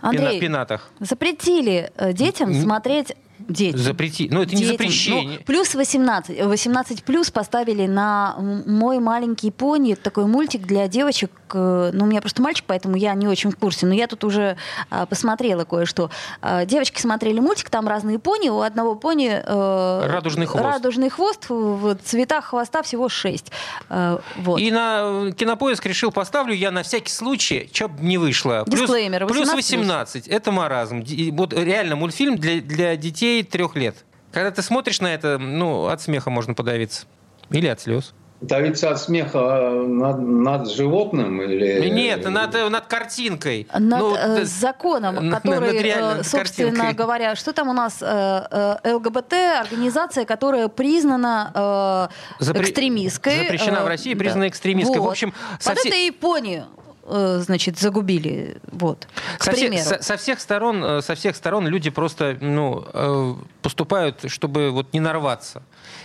[0.00, 0.90] Андрей, пенатах.
[1.00, 3.80] Запретили э, детям смотреть Детям.
[3.80, 4.28] Запрети.
[4.30, 4.60] Ну, это Детям.
[4.60, 5.38] не запрещение.
[5.38, 6.44] Ну, плюс 18.
[6.44, 9.94] 18 плюс поставили на мой маленький пони.
[9.94, 11.30] Такой мультик для девочек.
[11.54, 13.86] Э, ну, у меня просто мальчик, поэтому я не очень в курсе.
[13.86, 14.56] Но я тут уже
[14.90, 16.10] а, посмотрела кое-что.
[16.42, 18.48] А, девочки смотрели мультик, там разные пони.
[18.48, 19.30] У одного пони...
[19.44, 20.64] Э, радужный хвост.
[20.64, 21.46] Радужный хвост.
[21.48, 23.52] В цветах хвоста всего 6.
[23.90, 24.60] Э, вот.
[24.60, 28.64] И на кинопоиск решил поставлю я на всякий случай, что бы не вышло.
[28.66, 29.24] Плюс, Дисклеймер.
[29.24, 30.28] 18 плюс 18.
[30.28, 31.04] Это маразм.
[31.32, 33.96] Вот реально мультфильм для, для детей трех лет.
[34.32, 37.06] Когда ты смотришь на это, ну, от смеха можно подавиться.
[37.50, 38.14] Или от слез.
[38.46, 41.88] Давиться от смеха а, над, над животным или...
[41.88, 43.66] Нет, над, над картинкой.
[43.72, 46.94] Над ну, э, законом, который, над э, собственно картинкой.
[46.94, 52.62] говоря, что там у нас э, э ЛГБТ, организация, которая признана э, Запре...
[52.62, 53.38] экстремистской.
[53.38, 54.48] Запрещена э, в России, признана да.
[54.48, 55.00] экстремистской.
[55.00, 55.08] Вот.
[55.08, 55.92] В общем, Под совсем...
[55.92, 58.56] это Японию Э, значит, загубили.
[58.72, 59.06] Вот,
[59.38, 59.76] к со, примеру.
[59.76, 64.70] Всех, со, со, всех сторон, э, со всех сторон люди просто ну, э, поступают, чтобы
[64.70, 65.62] вот не нарваться.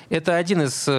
[0.10, 0.90] Это один из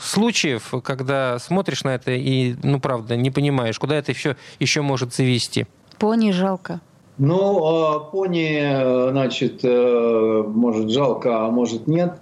[0.00, 5.14] случаев, когда смотришь на это и, ну, правда, не понимаешь, куда это еще, еще может
[5.14, 5.66] завести.
[5.98, 6.80] Пони жалко.
[7.18, 12.14] Ну, а пони, значит, может жалко, а может нет.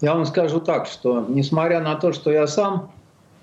[0.00, 2.90] Я вам скажу так, что несмотря на то, что я сам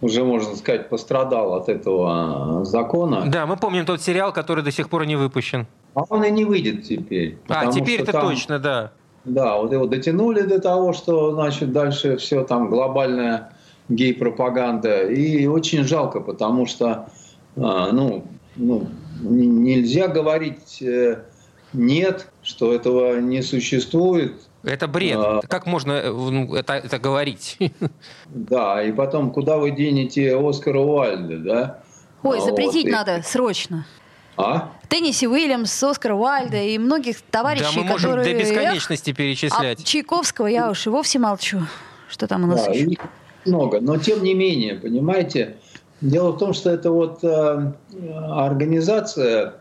[0.01, 3.25] уже, можно сказать, пострадал от этого закона.
[3.27, 5.67] Да, мы помним тот сериал, который до сих пор не выпущен.
[5.95, 7.37] А он и не выйдет теперь.
[7.47, 8.91] А, теперь это там, точно, да.
[9.25, 13.53] Да, вот его дотянули до того, что, значит, дальше все там глобальная
[13.89, 15.07] гей-пропаганда.
[15.07, 17.09] И очень жалко, потому что,
[17.55, 18.87] а, ну, ну
[19.21, 21.23] нельзя говорить э,
[21.73, 25.17] нет, что этого не существует, это бред.
[25.17, 27.57] А, как можно э, ну, это, это говорить?
[28.27, 31.79] Да, и потом, куда вы денете Оскара Уайльда, да?
[32.23, 33.21] Ой, запретить вот, надо и...
[33.21, 33.85] срочно.
[34.37, 34.71] А?
[34.87, 38.35] Тенниси Уильямс, Оскар Уайльда и многих товарищей, да, мы можем которые...
[38.35, 39.81] до бесконечности перечислять.
[39.81, 41.61] А Чайковского я уж и вовсе молчу.
[42.07, 42.97] Что там у нас да, еще?
[43.45, 45.57] Много, но тем не менее, понимаете,
[46.01, 47.71] дело в том, что это вот э,
[48.29, 49.55] организация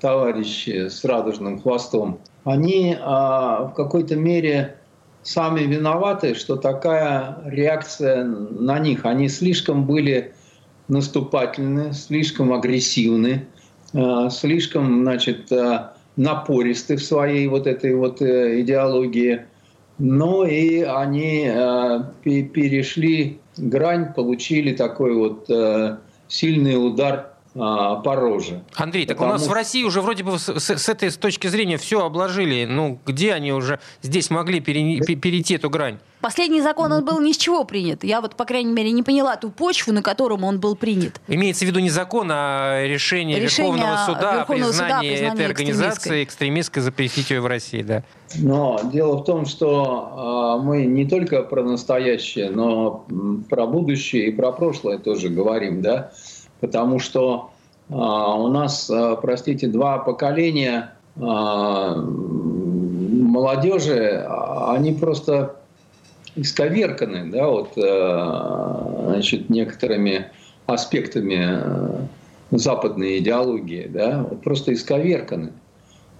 [0.00, 4.76] товарищи с радужным хвостом, они а, в какой-то мере
[5.22, 9.04] сами виноваты, что такая реакция на них.
[9.04, 10.34] Они слишком были
[10.88, 13.46] наступательны, слишком агрессивны,
[13.94, 19.46] а, слишком, значит, а, напористы в своей вот этой вот э, идеологии.
[19.98, 21.50] Но и они
[22.22, 25.96] перешли грань, получили такой вот э,
[26.28, 28.64] сильный удар а, пороже.
[28.74, 29.36] Андрей, так Потому...
[29.36, 32.04] у нас в России уже вроде бы с, с, с этой с точки зрения все
[32.04, 32.64] обложили.
[32.64, 35.98] Ну, где они уже здесь могли пере, перейти эту грань?
[36.20, 38.02] Последний закон, он был ни с чего принят.
[38.02, 41.20] Я вот, по крайней мере, не поняла ту почву, на котором он был принят.
[41.28, 45.46] Имеется в виду не закон, а решение, решение Верховного суда Верховного о признании суда, этой
[45.46, 47.82] организации экстремистской запретить ее в России.
[47.82, 48.02] Да.
[48.36, 53.04] Но дело в том, что э, мы не только про настоящее, но
[53.50, 56.10] про будущее и про прошлое тоже говорим, да.
[56.64, 57.50] Потому что
[57.90, 60.92] у нас, простите, два поколения
[63.34, 64.26] молодежи,
[64.68, 65.56] они просто
[66.34, 70.30] исковерканы, да, вот, значит, некоторыми
[70.66, 72.08] аспектами
[72.50, 75.52] западной идеологии, да, вот просто исковерканы.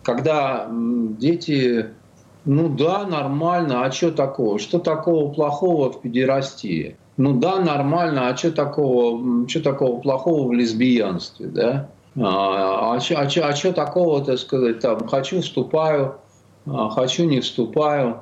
[0.03, 1.87] Когда дети,
[2.45, 4.59] ну да, нормально, а что такого?
[4.59, 6.97] Что такого плохого в педерастии?
[7.17, 11.89] Ну да, нормально, а что такого, что такого плохого в лесбиянстве, да?
[12.17, 16.17] А, а, а, а что такого, так сказать, там, хочу, вступаю,
[16.67, 18.21] а, хочу, не вступаю.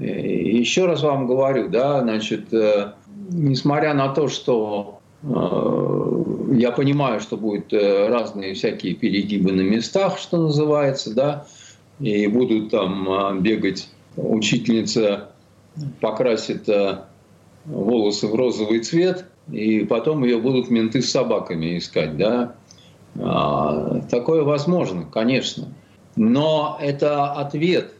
[0.00, 2.92] И еще раз вам говорю, да, значит, э,
[3.30, 10.18] несмотря на то, что э, я понимаю, что будут э, разные всякие перегибы на местах,
[10.18, 11.46] что называется, да,
[11.98, 15.30] и будут там а, бегать учительница
[16.00, 16.68] покрасит
[17.68, 22.54] волосы в розовый цвет, и потом ее будут менты с собаками искать, да.
[23.20, 25.68] А, такое возможно, конечно.
[26.16, 27.94] Но это ответ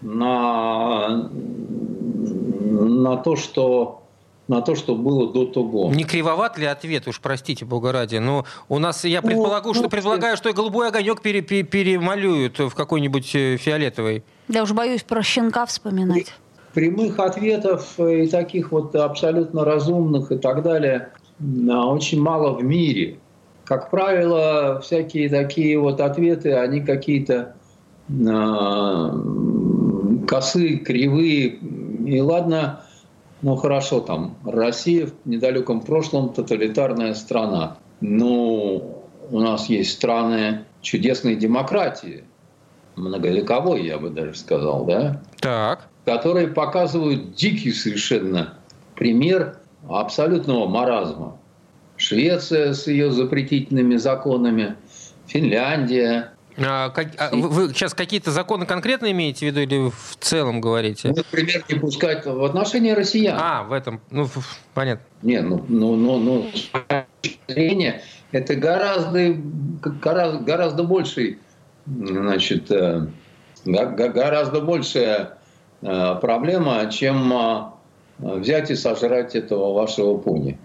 [0.00, 4.00] на, на то, что
[4.46, 5.90] на то, что было до того.
[5.90, 9.84] Не кривоват ли ответ, уж простите, бога ради, но у нас, я предполагаю, ну, что,
[9.84, 14.22] ну, предполагаю, что и голубой огонек пере, пере, перемалюют в какой-нибудь э, фиолетовый.
[14.48, 16.34] Я уже боюсь про щенка вспоминать.
[16.74, 21.10] Прямых ответов и таких вот абсолютно разумных и так далее
[21.40, 23.18] очень мало в мире.
[23.64, 27.54] Как правило, всякие такие вот ответы, они какие-то
[28.08, 29.10] э,
[30.26, 31.58] косые, кривые.
[32.06, 32.82] И ладно,
[33.40, 37.78] ну хорошо, там Россия в недалеком прошлом тоталитарная страна.
[38.00, 42.24] Ну, у нас есть страны чудесной демократии,
[42.96, 45.22] многовековой, я бы даже сказал, да?
[45.40, 45.88] Так.
[46.04, 48.58] Которые показывают дикий совершенно
[48.94, 51.38] пример абсолютного маразма.
[51.96, 54.76] Швеция с ее запретительными законами,
[55.26, 60.60] Финляндия, а, как, а вы, сейчас какие-то законы конкретно имеете в виду или в целом
[60.60, 61.08] говорите?
[61.08, 63.36] Ну, например, не пускать в отношении россиян.
[63.40, 64.28] А, в этом, ну,
[64.72, 65.04] понятно.
[65.22, 69.34] Не, ну, ну, ну, ну с зрения, это гораздо,
[70.00, 71.38] гораздо, гораздо больший,
[71.86, 73.08] значит, э,
[73.64, 75.38] гораздо большая
[75.84, 77.64] проблема, чем э,
[78.18, 80.58] взять и сожрать этого вашего пуни.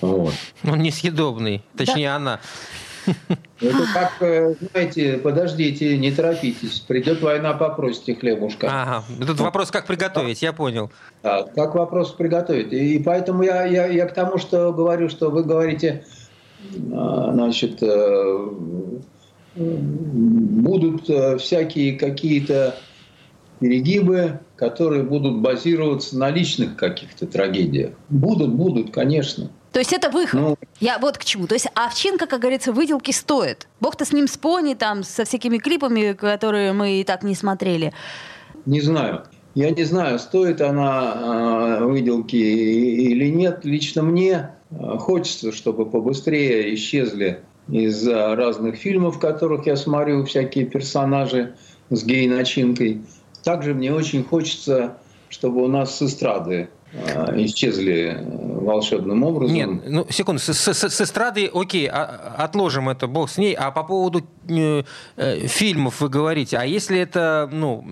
[0.00, 0.34] Вот.
[0.64, 2.16] Он несъедобный, точнее да.
[2.16, 2.40] она.
[3.60, 6.80] Это как, э, знаете, подождите, не торопитесь.
[6.80, 8.68] Придет война, попросите хлебушка.
[8.68, 9.04] Ага.
[9.26, 10.90] Тут вопрос, как приготовить, я понял.
[11.22, 12.72] Как вопрос приготовить.
[12.72, 16.04] И поэтому я, я, я к тому, что говорю, что вы говорите,
[16.72, 18.48] значит, э,
[19.56, 22.76] будут э, всякие какие-то
[23.60, 27.92] перегибы, которые будут базироваться на личных каких-то трагедиях.
[28.08, 29.50] Будут, будут, конечно.
[29.72, 30.40] То есть это выход.
[30.40, 31.46] Ну, Я вот к чему.
[31.46, 33.68] То есть овчинка, как говорится, выделки стоит.
[33.80, 37.92] Бог-то с ним с пони, там, со всякими клипами, которые мы и так не смотрели.
[38.64, 39.24] Не знаю.
[39.54, 43.64] Я не знаю, стоит она э, выделки или нет.
[43.64, 50.66] Лично мне э, хочется, чтобы побыстрее исчезли из разных фильмов, в которых я смотрю, всякие
[50.66, 51.54] персонажи
[51.90, 53.02] с гей-начинкой.
[53.46, 59.54] Также мне очень хочется, чтобы у нас с эстрады Э, исчезли э, волшебным образом.
[59.54, 63.54] Нет, ну, секунду, с, с, с эстрады, окей, а, отложим это, бог с ней.
[63.54, 64.84] А по поводу э,
[65.16, 67.84] э, фильмов вы говорите, а если это, ну...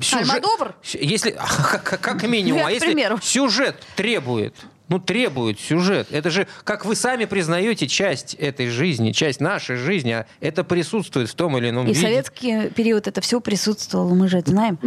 [0.00, 0.44] Сюжет,
[0.82, 1.30] если,
[1.84, 4.54] как, как минимум, а если сюжет требует,
[4.88, 6.08] ну, требует сюжет.
[6.10, 11.28] Это же, как вы сами признаете, часть этой жизни, часть нашей жизни, а это присутствует
[11.28, 12.00] в том или ином И виде.
[12.00, 14.78] в советский период это все присутствовало, мы же это знаем.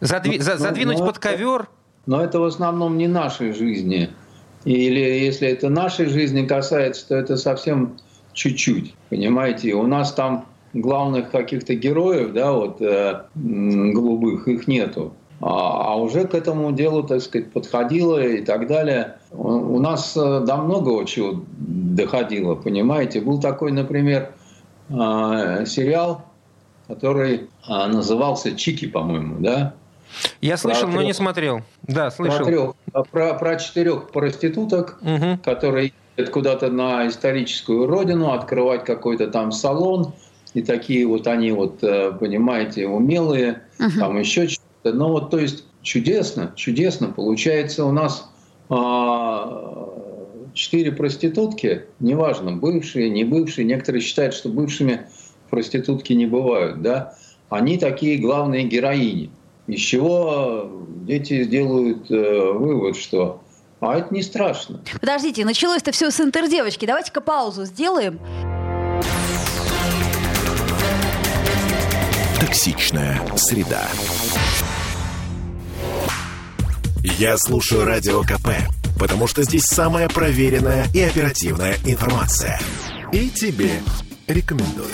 [0.00, 1.68] Задви, за, задвинуть под ковер
[2.06, 4.10] но это в основном не нашей жизни.
[4.64, 7.96] Или если это нашей жизни касается, то это совсем
[8.32, 9.74] чуть-чуть, понимаете?
[9.74, 15.12] У нас там главных каких-то героев, да, вот э, голубых, их нету.
[15.40, 19.16] А, а уже к этому делу, так сказать, подходило и так далее.
[19.36, 23.20] У, нас э, до много чего доходило, понимаете?
[23.20, 24.32] Был такой, например,
[24.88, 26.22] э, сериал,
[26.88, 27.34] который
[27.68, 29.74] э, назывался «Чики», по-моему, да?
[30.40, 31.60] Я слышал, но не смотрел.
[31.82, 32.38] Да, слышал.
[32.38, 32.74] Про, трех,
[33.10, 35.38] про, про четырех проституток, угу.
[35.44, 40.14] которые едут куда-то на историческую родину, открывать какой-то там салон.
[40.54, 43.98] И такие вот они вот, понимаете, умелые, угу.
[43.98, 44.96] там еще что-то.
[44.96, 47.08] Ну вот, то есть чудесно, чудесно.
[47.08, 48.30] Получается у нас
[50.54, 53.64] четыре проститутки, неважно, бывшие, не бывшие.
[53.64, 55.06] Некоторые считают, что бывшими
[55.50, 57.14] проститутки не бывают, да.
[57.48, 59.30] Они такие главные героини.
[59.66, 60.70] Из чего
[61.02, 63.40] дети сделают э, вывод, что
[63.80, 64.80] А это не страшно.
[65.00, 66.86] Подождите, началось-то все с интердевочки.
[66.86, 68.18] Давайте-ка паузу сделаем.
[72.40, 73.82] Токсичная среда.
[77.02, 78.48] Я слушаю Радио КП,
[78.98, 82.58] потому что здесь самая проверенная и оперативная информация.
[83.12, 83.70] И тебе
[84.26, 84.90] рекомендую.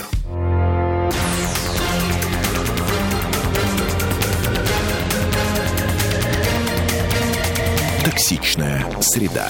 [8.05, 9.49] Токсичная среда.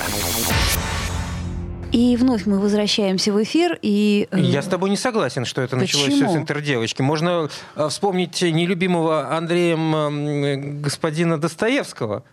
[1.91, 3.79] И вновь мы возвращаемся в эфир.
[3.83, 6.03] И, э, Я с тобой не согласен, что это Почему?
[6.05, 7.03] началось все с интердевочки.
[7.03, 12.25] Можно э, вспомнить нелюбимого Андреем господина Достоевского.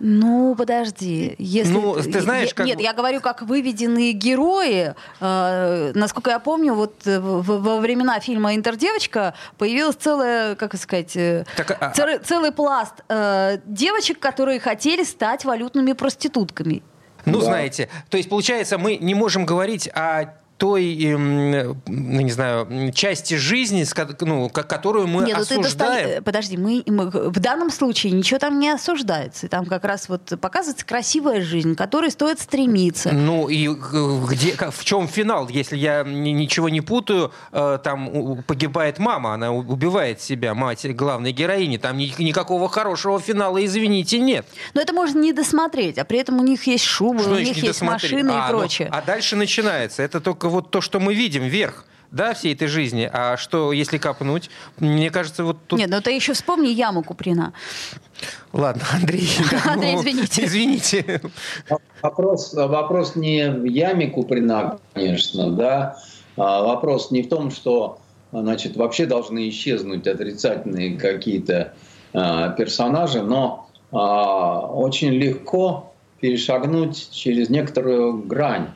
[0.00, 1.34] Ну, подожди.
[1.38, 1.72] Если...
[1.72, 2.66] Ну, ты знаешь, как...
[2.66, 4.94] Нет, я говорю, как выведенные герои.
[5.20, 11.44] Э, насколько я помню, вот э, во времена фильма «Интердевочка» появилась целая, как сказать, э,
[11.56, 11.90] так, а...
[11.90, 16.82] целый, а целый пласт э, девочек, которые хотели стать валютными проститутками.
[17.24, 17.46] Ну, да.
[17.46, 23.34] знаете, то есть, получается, мы не можем говорить о той, эм, ну, не знаю, части
[23.34, 23.86] жизни,
[24.20, 25.62] ну, которую мы Нет, осуждаем.
[25.62, 26.20] Ну ты достали...
[26.20, 29.48] Подожди, мы, мы в данном случае ничего там не осуждается.
[29.48, 33.12] Там как раз вот показывается красивая жизнь, к которой стоит стремиться.
[33.12, 35.48] Ну и где, в чем финал?
[35.48, 41.76] Если я ничего не путаю, э, там погибает мама, она убивает себя, мать главной героини.
[41.76, 44.44] Там никакого хорошего финала, извините, нет.
[44.74, 47.56] Но это можно не досмотреть, а при этом у них есть шубы, Что у них
[47.62, 48.88] есть машины а, и ну, прочее.
[48.90, 50.02] Ну, а дальше начинается.
[50.02, 53.08] Это только вот то, что мы видим, вверх да, всей этой жизни.
[53.12, 54.50] А что, если копнуть?
[54.78, 55.78] Мне кажется, вот тут...
[55.78, 57.52] Нет, ну ты еще вспомни яму Куприна.
[58.52, 59.28] Ладно, Андрей.
[59.66, 60.44] Андрей, ну, извините.
[60.44, 61.20] Извините.
[62.02, 65.98] Вопрос, вопрос не в яме Куприна, конечно, да.
[66.36, 67.98] А вопрос не в том, что
[68.32, 71.74] значит, вообще должны исчезнуть отрицательные какие-то
[72.12, 78.68] а, персонажи, но а, очень легко перешагнуть через некоторую грань.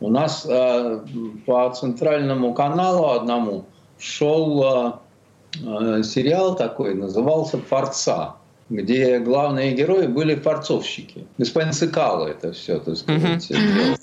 [0.00, 1.00] У нас э,
[1.46, 3.64] по центральному каналу одному
[3.98, 4.92] шел э,
[5.64, 8.36] э, сериал такой, назывался «Форца»,
[8.68, 11.26] где главные герои были форцовщики.
[11.38, 13.96] Господин Цикало это все, так сказать, mm-hmm.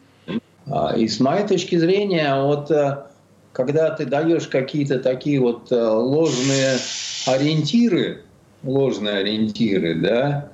[0.98, 3.04] И с моей точки зрения, вот э,
[3.52, 6.78] когда ты даешь какие-то такие вот э, ложные
[7.28, 8.24] ориентиры,
[8.64, 10.50] ложные ориентиры, да,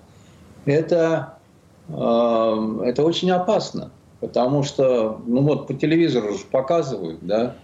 [0.65, 1.37] это,
[1.89, 3.91] э, это очень опасно.
[4.19, 7.55] Потому что, ну вот по телевизору же показывают, да,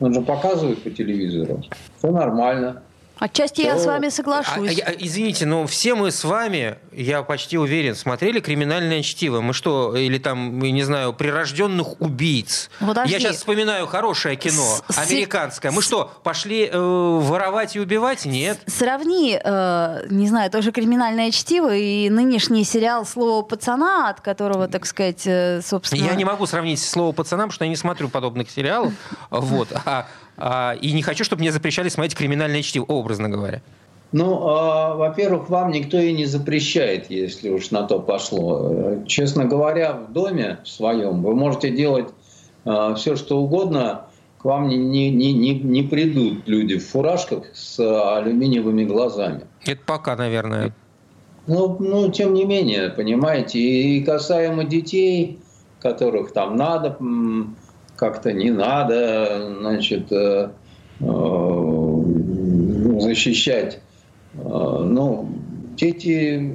[0.00, 1.62] он же показывает по телевизору.
[1.98, 2.82] Все нормально.
[3.18, 3.68] Отчасти то...
[3.68, 4.80] я с вами соглашусь.
[4.80, 9.40] А, а, извините, но все мы с вами, я почти уверен, смотрели «Криминальное чтиво».
[9.40, 12.70] Мы что, или там, не знаю, «Прирожденных убийц».
[12.80, 13.12] Подожди.
[13.12, 15.72] Я сейчас вспоминаю хорошее кино, с американское.
[15.72, 18.24] Мы что, пошли э, воровать и убивать?
[18.24, 18.58] Нет.
[18.66, 24.86] Сравни, э, не знаю, тоже «Криминальное чтиво» и нынешний сериал «Слово пацана», от которого, так
[24.86, 26.04] сказать, э, собственно...
[26.04, 28.92] Я не могу сравнить «Слово пацана», потому что я не смотрю подобных сериалов.
[29.30, 29.68] Вот.
[29.84, 33.62] А а, и не хочу, чтобы мне запрещали смотреть криминальное чтиво, образно говоря.
[34.16, 39.02] Ну, э, во-первых, вам никто и не запрещает, если уж на то пошло.
[39.08, 42.10] Честно говоря, в доме своем вы можете делать
[42.64, 44.02] э, все, что угодно.
[44.38, 49.40] К вам не, не, не, не придут люди в фуражках с алюминиевыми глазами.
[49.66, 50.72] Это пока, наверное.
[51.48, 55.40] Ну, ну, тем не менее, понимаете, и касаемо детей,
[55.80, 56.96] которых там надо
[57.96, 60.50] как-то не надо, значит, э,
[61.00, 62.02] э,
[63.00, 63.80] защищать.
[64.34, 65.28] Э, ну,
[65.76, 66.54] дети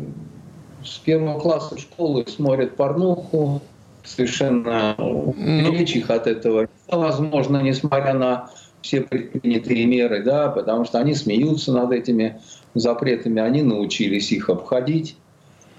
[0.83, 3.61] с первого класса школы смотрят порнуху,
[4.03, 5.33] совершенно ну...
[5.37, 8.49] беречь их от этого возможно, несмотря на
[8.81, 12.39] все предпринятые меры, да, потому что они смеются над этими
[12.75, 15.17] запретами, они научились их обходить.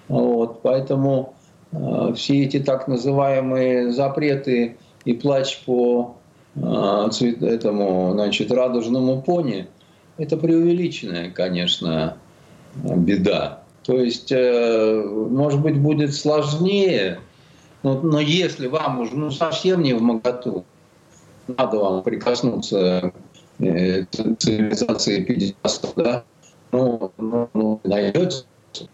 [0.09, 1.35] Вот, поэтому
[1.73, 6.17] э, все эти так называемые запреты и плач по
[6.61, 9.69] а, цвет, этому, значит, радужному пони,
[10.21, 12.19] это преувеличенная, конечно,
[12.75, 13.63] беда.
[13.85, 17.21] То есть, э, может быть, будет сложнее,
[17.83, 20.65] но, но если вам уже ну, совсем не в моготу,
[21.49, 23.13] надо вам прикоснуться
[23.59, 26.25] э, к цивилизации 50 да,
[26.71, 28.45] ну, ну, ну, найдете,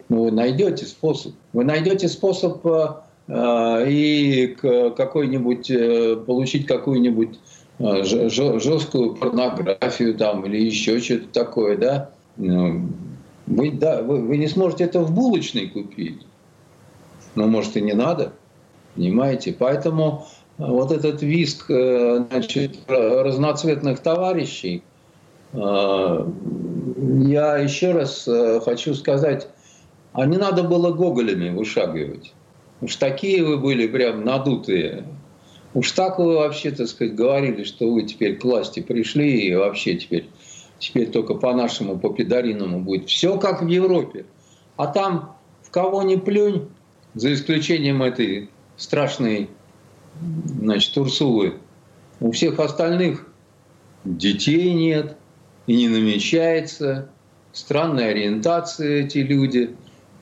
[0.07, 1.33] ну, вы найдете способ.
[1.51, 2.87] Вы найдете способ э,
[3.27, 7.37] а, и какой-нибудь, э, получить какую-нибудь
[7.79, 12.89] жесткую порнографию там или еще что-то такое, да, ну,
[13.45, 16.25] вы, да, вы, вы не сможете это в булочной купить.
[17.35, 18.33] Но, может, и не надо,
[18.95, 19.55] понимаете?
[19.57, 20.25] Поэтому
[20.57, 24.83] вот этот виск э, значит, разноцветных товарищей,
[25.53, 29.47] я еще раз э, хочу сказать,
[30.13, 32.33] а не надо было гоголями вышагивать.
[32.81, 35.05] Уж такие вы были прям надутые.
[35.77, 39.93] Уж так вы вообще, так сказать, говорили, что вы теперь к власти пришли и вообще
[39.93, 40.27] теперь,
[40.79, 43.07] теперь только по нашему, по педариному будет.
[43.07, 44.25] Все как в Европе.
[44.75, 46.67] А там в кого ни плюнь,
[47.13, 49.51] за исключением этой страшной
[50.45, 51.59] значит, Урсулы,
[52.21, 53.27] у всех остальных
[54.03, 55.15] детей нет
[55.67, 57.11] и не намечается,
[57.53, 59.75] странная ориентация эти люди.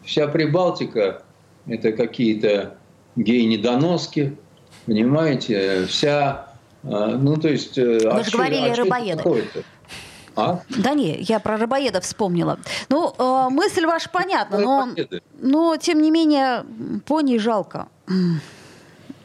[0.03, 1.23] Вся Прибалтика–
[1.65, 2.77] это какие-то
[3.15, 4.37] гей-недоноски,
[4.85, 6.47] понимаете, вся,
[6.83, 7.77] а, ну то есть…
[7.77, 9.23] Вы а же говорили а рыбоеды.
[10.35, 10.61] А?
[10.69, 12.59] Да не, я про рыбоедов вспомнила.
[12.89, 14.89] Ну, э, мысль ваша понятна, но,
[15.39, 16.65] но тем не менее
[17.05, 17.87] пони жалко.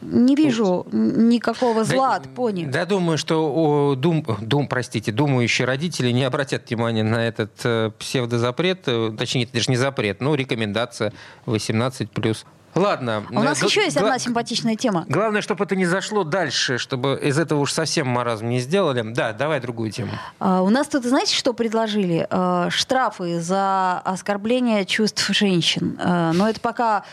[0.01, 2.65] Не вижу никакого зла да, от пони.
[2.65, 7.91] Да, думаю, что о, дум, дум, простите, думающие родители не обратят внимания на этот э,
[7.99, 11.13] псевдозапрет, э, точнее, это даже не запрет, но рекомендация
[11.45, 12.37] 18+.
[12.75, 13.25] Ладно.
[13.29, 15.05] А у нас еще есть одна симпатичная тема.
[15.07, 19.01] Главное, чтобы это не зашло дальше, чтобы из этого уж совсем маразм не сделали.
[19.01, 20.11] Да, давай другую тему.
[20.39, 22.27] А, у нас тут, знаете, что предложили?
[22.29, 25.97] А, штрафы за оскорбление чувств женщин.
[26.01, 27.03] А, но это пока,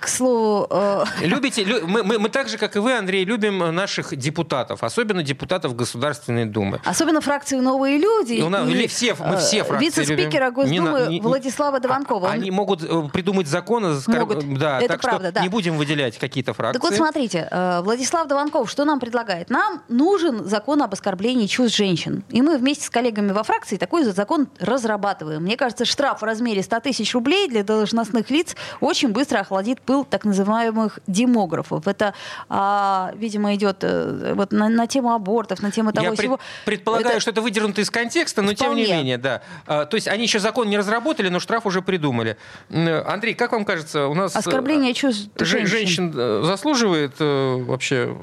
[0.00, 0.66] к слову...
[0.70, 1.04] А...
[1.20, 1.64] Любите?
[1.64, 5.74] Лю, мы, мы, мы так же, как и вы, Андрей, любим наших депутатов, особенно депутатов
[5.74, 6.80] Государственной Думы.
[6.84, 8.40] Особенно фракцию «Новые люди».
[8.40, 12.30] Ну, и, все, мы все фракции Вице-спикера Госдумы не, не, Владислава Дованкова.
[12.30, 13.98] Они могут э, придумать законы...
[14.06, 14.58] Могут.
[14.58, 15.42] Да, это так правда, да.
[15.42, 16.80] Не будем выделять какие-то фракции.
[16.80, 19.50] Так вот смотрите, э, Владислав Дованков что нам предлагает?
[19.50, 22.24] Нам нужен закон об оскорблении чувств женщин.
[22.30, 25.42] И мы вместе с коллегами во фракции такой закон разрабатываем.
[25.42, 30.04] Мне кажется, штраф в размере 100 тысяч рублей для должностных лиц очень быстро охладит пыл
[30.04, 31.86] так называемых демографов.
[31.86, 32.14] Это,
[32.48, 36.38] а, видимо, идет э, вот на, на тему абортов, на тему того Я всего.
[36.64, 37.20] Пред, предполагаю, это...
[37.20, 38.84] что это выдернуто из контекста, но Вполне.
[38.84, 39.42] тем не менее, да.
[39.66, 42.36] А, то есть они еще закон не разработали, но штраф уже придумали.
[42.70, 44.36] Андрей, как вам кажется, у нас...
[44.36, 45.66] Оскорбление чувств женщин.
[45.66, 48.16] Женщин э, заслуживает э, вообще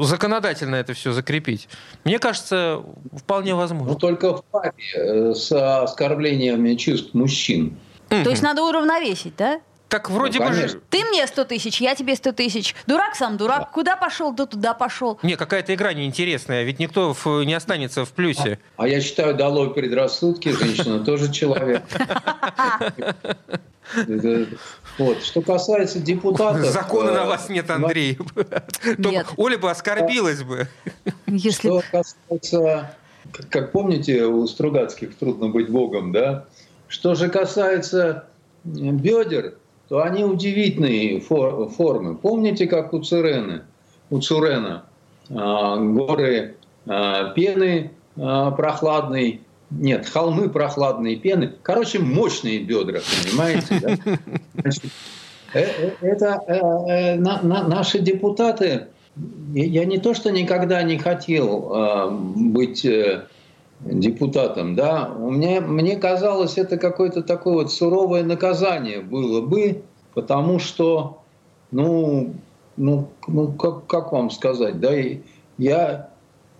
[0.00, 1.68] законодательно это все закрепить?
[2.04, 2.82] Мне кажется,
[3.16, 3.92] вполне возможно.
[3.92, 7.76] Ну, только в паре э, с оскорблениями чувств мужчин.
[8.08, 9.60] То есть надо уравновесить, да?
[9.88, 10.82] Так вроде ну, бы...
[10.90, 12.74] Ты мне 100 тысяч, я тебе 100 тысяч.
[12.88, 13.60] Дурак сам дурак.
[13.60, 13.68] Да.
[13.72, 15.18] Куда пошел, да туда пошел.
[15.22, 18.58] Не, какая-то игра неинтересная, ведь никто в, не останется в плюсе.
[18.76, 21.82] А, а я считаю, долой предрассудки, женщина тоже человек.
[24.98, 25.22] Вот.
[25.22, 26.66] Что касается депутатов...
[26.66, 28.18] Закона на э, вас нет, Андрей.
[28.98, 29.26] Нет.
[29.36, 30.68] Оля бы оскорбилась бы.
[31.26, 31.68] Если...
[31.68, 32.96] Что касается...
[33.50, 36.46] Как помните, у Стругацких трудно быть богом, да?
[36.88, 38.26] Что же касается
[38.64, 39.56] бедер,
[39.88, 42.16] то они удивительные формы.
[42.16, 43.62] Помните, как у Цурены,
[44.10, 44.84] у Цурена
[45.28, 46.54] а, горы
[47.34, 49.40] пены прохладной,
[49.70, 51.52] нет, холмы прохладные пены.
[51.62, 53.80] Короче, мощные бедра, понимаете?
[53.80, 54.18] Да?
[54.60, 54.84] Значит,
[55.54, 58.88] э, э, это э, на, на, наши депутаты.
[59.54, 63.24] Я не то, что никогда не хотел э, быть э,
[63.80, 65.12] депутатом, да.
[65.18, 69.82] Меня, мне казалось, это какое-то такое вот суровое наказание было бы,
[70.14, 71.22] потому что,
[71.72, 72.34] ну,
[72.76, 74.92] ну, ну как, как вам сказать, да,
[75.58, 76.10] я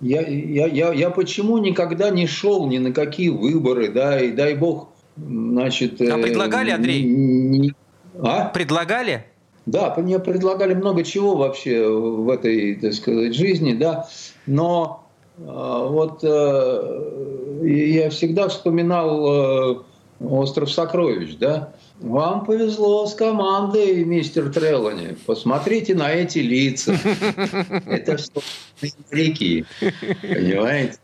[0.01, 4.55] я, я, я, я почему никогда не шел ни на какие выборы, да, и дай
[4.55, 6.01] бог, значит...
[6.01, 7.03] А предлагали, Андрей?
[7.03, 7.75] Не,
[8.21, 8.47] а?
[8.47, 9.25] Предлагали?
[9.65, 14.07] Да, мне предлагали много чего вообще в этой, так сказать, жизни, да,
[14.47, 19.77] но э, вот э, я всегда вспоминал э,
[20.21, 25.17] «Остров сокровищ», да, вам повезло с командой, мистер Трелани.
[25.27, 26.95] Посмотрите на эти лица.
[27.87, 28.43] Это что?
[29.11, 29.65] Моряки.
[30.23, 30.99] Понимаете?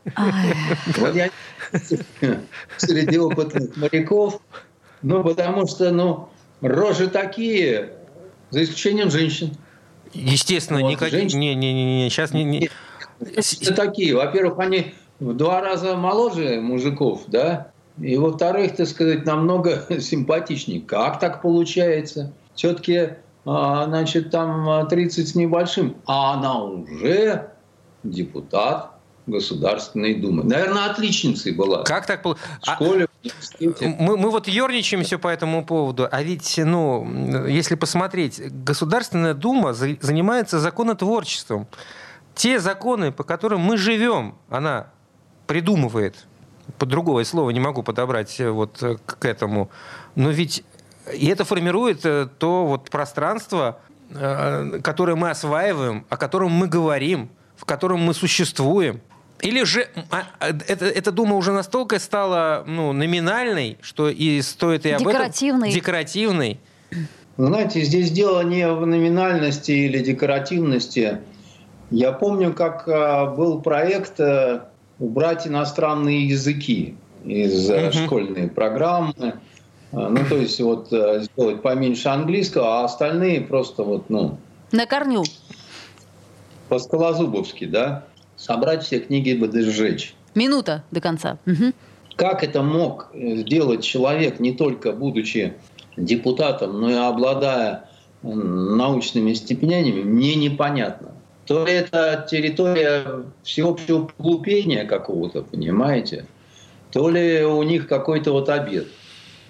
[0.98, 1.30] Вот я
[2.76, 4.40] среди опытных моряков,
[5.02, 6.28] ну, потому что, ну,
[6.60, 7.92] рожи такие,
[8.50, 9.56] за исключением женщин.
[10.12, 11.18] Естественно, вот, никаких...
[11.18, 11.38] Женщин...
[11.40, 12.44] Не, не, не, не, сейчас не...
[12.44, 12.70] не...
[13.74, 14.14] Такие.
[14.14, 20.80] Во-первых, они в два раза моложе мужиков, да, и во-вторых, так сказать, намного симпатичнее.
[20.80, 22.32] Как так получается?
[22.54, 23.10] Все-таки,
[23.44, 27.51] а, значит, там 30 с небольшим, а она уже
[28.02, 28.92] депутат
[29.26, 30.42] Государственной Думы.
[30.42, 31.84] Наверное, отличницей была.
[31.84, 32.36] Как так было?
[32.60, 37.76] В школе, а, мы, мы вот ерничаем все по этому поводу, а ведь, ну, если
[37.76, 41.68] посмотреть, Государственная Дума занимается законотворчеством.
[42.34, 44.88] Те законы, по которым мы живем, она
[45.46, 46.26] придумывает
[46.78, 49.70] под другое слово не могу подобрать э, вот э, к этому.
[50.14, 50.64] Но ведь
[51.12, 53.78] и это формирует э, то вот пространство,
[54.82, 57.30] которое мы осваиваем, о котором мы говорим,
[57.62, 59.00] в котором мы существуем.
[59.40, 64.84] Или же а, а, это, эта дума уже настолько стала ну, номинальной, что и стоит
[64.84, 65.68] и об декоративной.
[65.68, 65.80] этом...
[65.80, 66.60] Декоративной.
[67.36, 71.18] Знаете, здесь дело не в номинальности или декоративности.
[71.92, 74.62] Я помню, как а, был проект э,
[74.98, 77.92] убрать иностранные языки из угу.
[77.92, 79.34] школьной программы.
[79.92, 84.36] А, ну, то есть вот э, сделать поменьше английского, а остальные просто вот, ну...
[84.72, 85.22] На корню.
[86.72, 88.06] По-скалозубовски, да?
[88.34, 90.14] Собрать все книги и сжечь.
[90.34, 91.36] Минута до конца.
[91.44, 91.74] Угу.
[92.16, 95.52] Как это мог сделать человек, не только будучи
[95.98, 97.90] депутатом, но и обладая
[98.22, 101.08] научными степенями, мне непонятно.
[101.44, 106.24] То это территория всеобщего глупения какого-то, понимаете?
[106.90, 108.86] То ли у них какой-то вот обед–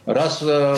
[0.07, 0.75] раз э,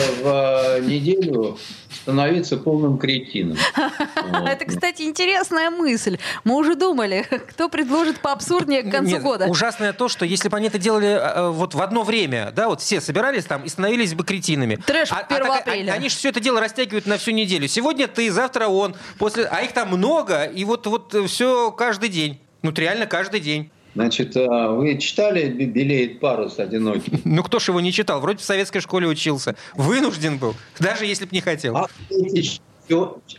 [0.77, 1.57] в неделю
[1.89, 3.57] становиться полным кретином.
[4.45, 6.19] Это, кстати, интересная мысль.
[6.43, 9.45] Мы уже думали, кто предложит поабсурднее к концу Нет, года.
[9.47, 12.81] Ужасное то, что если бы они это делали э, вот в одно время, да, вот
[12.81, 14.75] все собирались там и становились бы кретинами.
[14.75, 15.91] Трэш а, 1 а, апреля.
[15.91, 17.67] А, они же все это дело растягивают на всю неделю.
[17.67, 22.39] Сегодня ты, завтра он, после, а их там много, и вот, вот все каждый день.
[22.61, 23.71] Ну, реально каждый день.
[23.95, 27.21] Значит, а вы читали «Белеет парус одинокий»?
[27.23, 28.19] Ну, кто ж его не читал?
[28.19, 29.55] Вроде в советской школе учился.
[29.73, 31.77] Вынужден был, даже если бы не хотел.
[31.77, 32.59] Ах, Петич,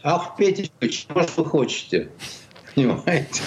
[0.02, 2.08] ах, Петич, чего ж вы хотите?
[2.74, 3.42] Понимаете?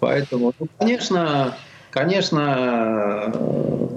[0.00, 1.56] Поэтому, ну, конечно,
[1.90, 3.32] конечно,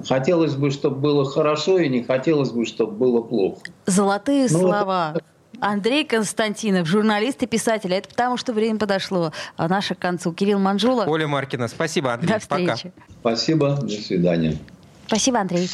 [0.06, 3.62] хотелось бы, чтобы было хорошо, и не хотелось бы, чтобы было плохо.
[3.86, 5.14] Золотые ну, слова.
[5.60, 7.92] Андрей Константинов, журналист и писатель.
[7.92, 10.32] Это потому, что время подошло а наше к концу.
[10.32, 11.04] Кирилл Манжула.
[11.06, 11.68] Оля Маркина.
[11.68, 12.32] Спасибо, Андрей.
[12.32, 12.92] До встречи.
[13.22, 13.36] Пока.
[13.36, 13.76] Спасибо.
[13.76, 14.56] До свидания.
[15.06, 15.68] Спасибо, Андрей.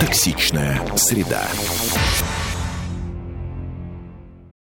[0.00, 1.42] Токсичная среда.